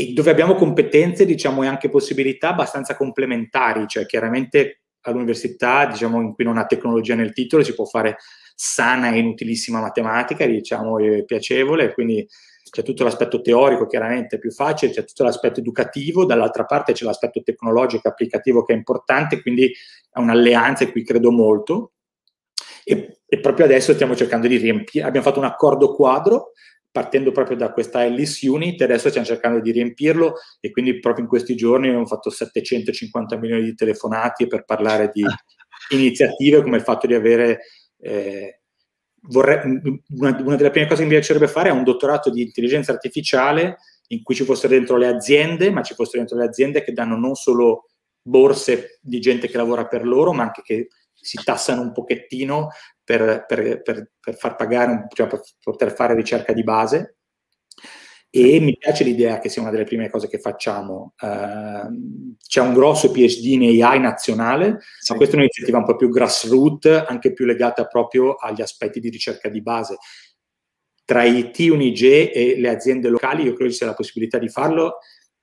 [0.00, 6.34] e dove abbiamo competenze, diciamo, e anche possibilità abbastanza complementari, cioè chiaramente all'università, diciamo, in
[6.34, 8.18] cui non ha tecnologia nel titolo, si può fare
[8.54, 12.24] sana e inutilissima matematica, diciamo, e piacevole, quindi
[12.70, 17.42] c'è tutto l'aspetto teorico chiaramente più facile, c'è tutto l'aspetto educativo, dall'altra parte c'è l'aspetto
[17.42, 19.64] tecnologico applicativo che è importante, quindi
[20.12, 21.94] è un'alleanza in cui credo molto.
[22.84, 26.52] E, e proprio adesso stiamo cercando di riempire, abbiamo fatto un accordo quadro
[26.98, 31.30] partendo proprio da questa Ellis Unit, adesso stiamo cercando di riempirlo e quindi proprio in
[31.30, 35.22] questi giorni abbiamo fatto 750 milioni di telefonati per parlare di
[35.94, 37.60] iniziative come il fatto di avere...
[38.00, 38.62] Eh,
[39.28, 42.90] vorrei, una, una, delle prime cose che mi piacerebbe fare è un dottorato di intelligenza
[42.90, 43.76] artificiale
[44.08, 47.16] in cui ci fossero dentro le aziende, ma ci fossero dentro le aziende che danno
[47.16, 47.90] non solo
[48.20, 52.70] borse di gente che lavora per loro, ma anche che si tassano un pochettino
[53.08, 57.16] per, per, per, per far pagare, cioè per poter fare ricerca di base.
[58.28, 61.14] E mi piace l'idea che sia una delle prime cose che facciamo.
[61.18, 65.12] Uh, c'è un grosso PhD in AI nazionale, sì.
[65.12, 69.08] ma questa è un'iniziativa un po' più grassroots, anche più legata proprio agli aspetti di
[69.08, 69.96] ricerca di base.
[71.02, 74.98] Tra IT, UNIG e le aziende locali, io credo ci sia la possibilità di farlo.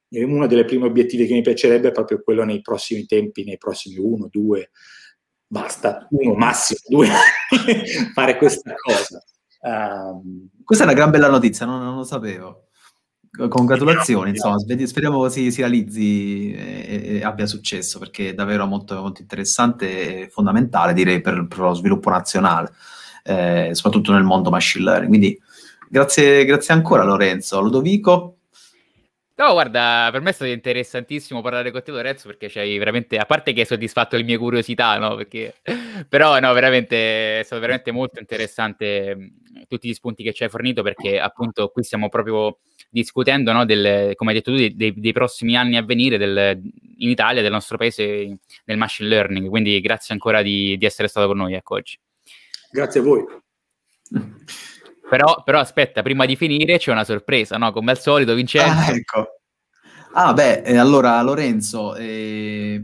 [0.07, 3.57] E uno dei primi obiettivi che mi piacerebbe è proprio quello nei prossimi tempi, nei
[3.57, 4.70] prossimi uno, due,
[5.48, 7.08] basta uno, massimo due
[8.14, 9.24] fare questa cosa.
[9.62, 12.66] Um, questa è una gran bella notizia, non, non lo sapevo.
[13.50, 19.20] Congratulazioni, insomma, speriamo si, si realizzi e, e, abbia successo perché è davvero molto, molto
[19.20, 22.72] interessante e fondamentale, direi, per, per lo sviluppo nazionale,
[23.24, 25.10] eh, soprattutto nel mondo machine learning.
[25.10, 25.41] Quindi
[25.89, 27.60] grazie, grazie ancora Lorenzo.
[27.60, 28.35] Ludovico?
[29.38, 33.26] No, guarda, per me è stato interessantissimo parlare con te, Lorenzo, perché c'hai veramente, a
[33.26, 35.16] parte che hai soddisfatto le mie curiosità, no?
[35.16, 35.56] Perché,
[36.08, 39.34] però, no, veramente, è stato veramente molto interessante
[39.68, 42.60] tutti gli spunti che ci hai fornito, perché appunto qui stiamo proprio
[42.90, 46.62] discutendo, no, del, come hai detto tu, dei, dei prossimi anni a venire del,
[46.98, 49.50] in Italia, del nostro paese, nel machine learning.
[49.50, 52.00] Quindi grazie ancora di, di essere stato con noi, ecco, oggi.
[52.72, 53.26] Grazie a voi.
[55.10, 57.72] Però, però, aspetta, prima di finire c'è una sorpresa, no?
[57.72, 58.91] Come al solito, Vincenzo.
[58.91, 59.28] Ah, ecco.
[60.14, 62.82] Ah, beh, eh, allora Lorenzo, eh,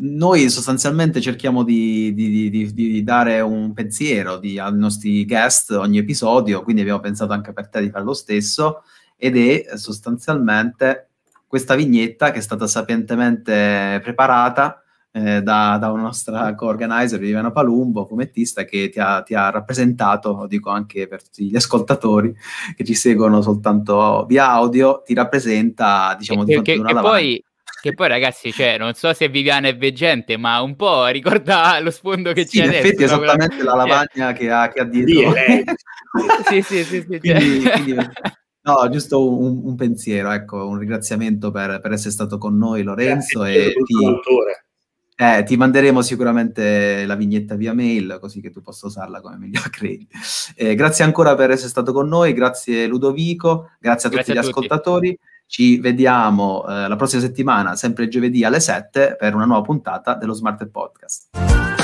[0.00, 6.62] noi sostanzialmente cerchiamo di, di, di, di dare un pensiero ai nostri guest ogni episodio,
[6.62, 8.82] quindi abbiamo pensato anche per te di fare lo stesso,
[9.16, 11.08] ed è sostanzialmente
[11.48, 18.04] questa vignetta che è stata sapientemente preparata eh, da, da, una nostra co-organizer, Viviana Palumbo,
[18.04, 22.34] fumettista, che ti ha, ti ha, rappresentato, lo dico anche per tutti gli ascoltatori
[22.76, 27.44] che ci seguono soltanto via audio, ti rappresenta, diciamo, di fronte che, una che poi,
[27.80, 31.90] che poi ragazzi, cioè, non so se Viviana è veggente, ma un po' ricorda lo
[31.90, 32.86] sfondo che sì, c'è in adesso.
[32.86, 33.64] effetti esattamente no?
[33.64, 34.32] la lavagna cioè...
[34.34, 35.32] che, ha, che ha dietro.
[36.48, 37.06] sì, sì, sì, sì.
[37.06, 37.72] quindi, cioè.
[37.72, 37.96] quindi,
[38.60, 43.40] No, giusto un, un, pensiero, ecco, un ringraziamento per, per, essere stato con noi Lorenzo
[43.40, 43.94] Grazie, e ti,
[45.20, 49.68] eh, ti manderemo sicuramente la vignetta via mail, così che tu possa usarla come miglior
[49.70, 50.06] credi.
[50.54, 54.40] Eh, grazie ancora per essere stato con noi, grazie Ludovico, grazie a grazie tutti a
[54.40, 54.58] gli tutti.
[54.58, 60.14] ascoltatori Ci vediamo eh, la prossima settimana, sempre giovedì alle 7, per una nuova puntata
[60.14, 61.77] dello Smart Podcast.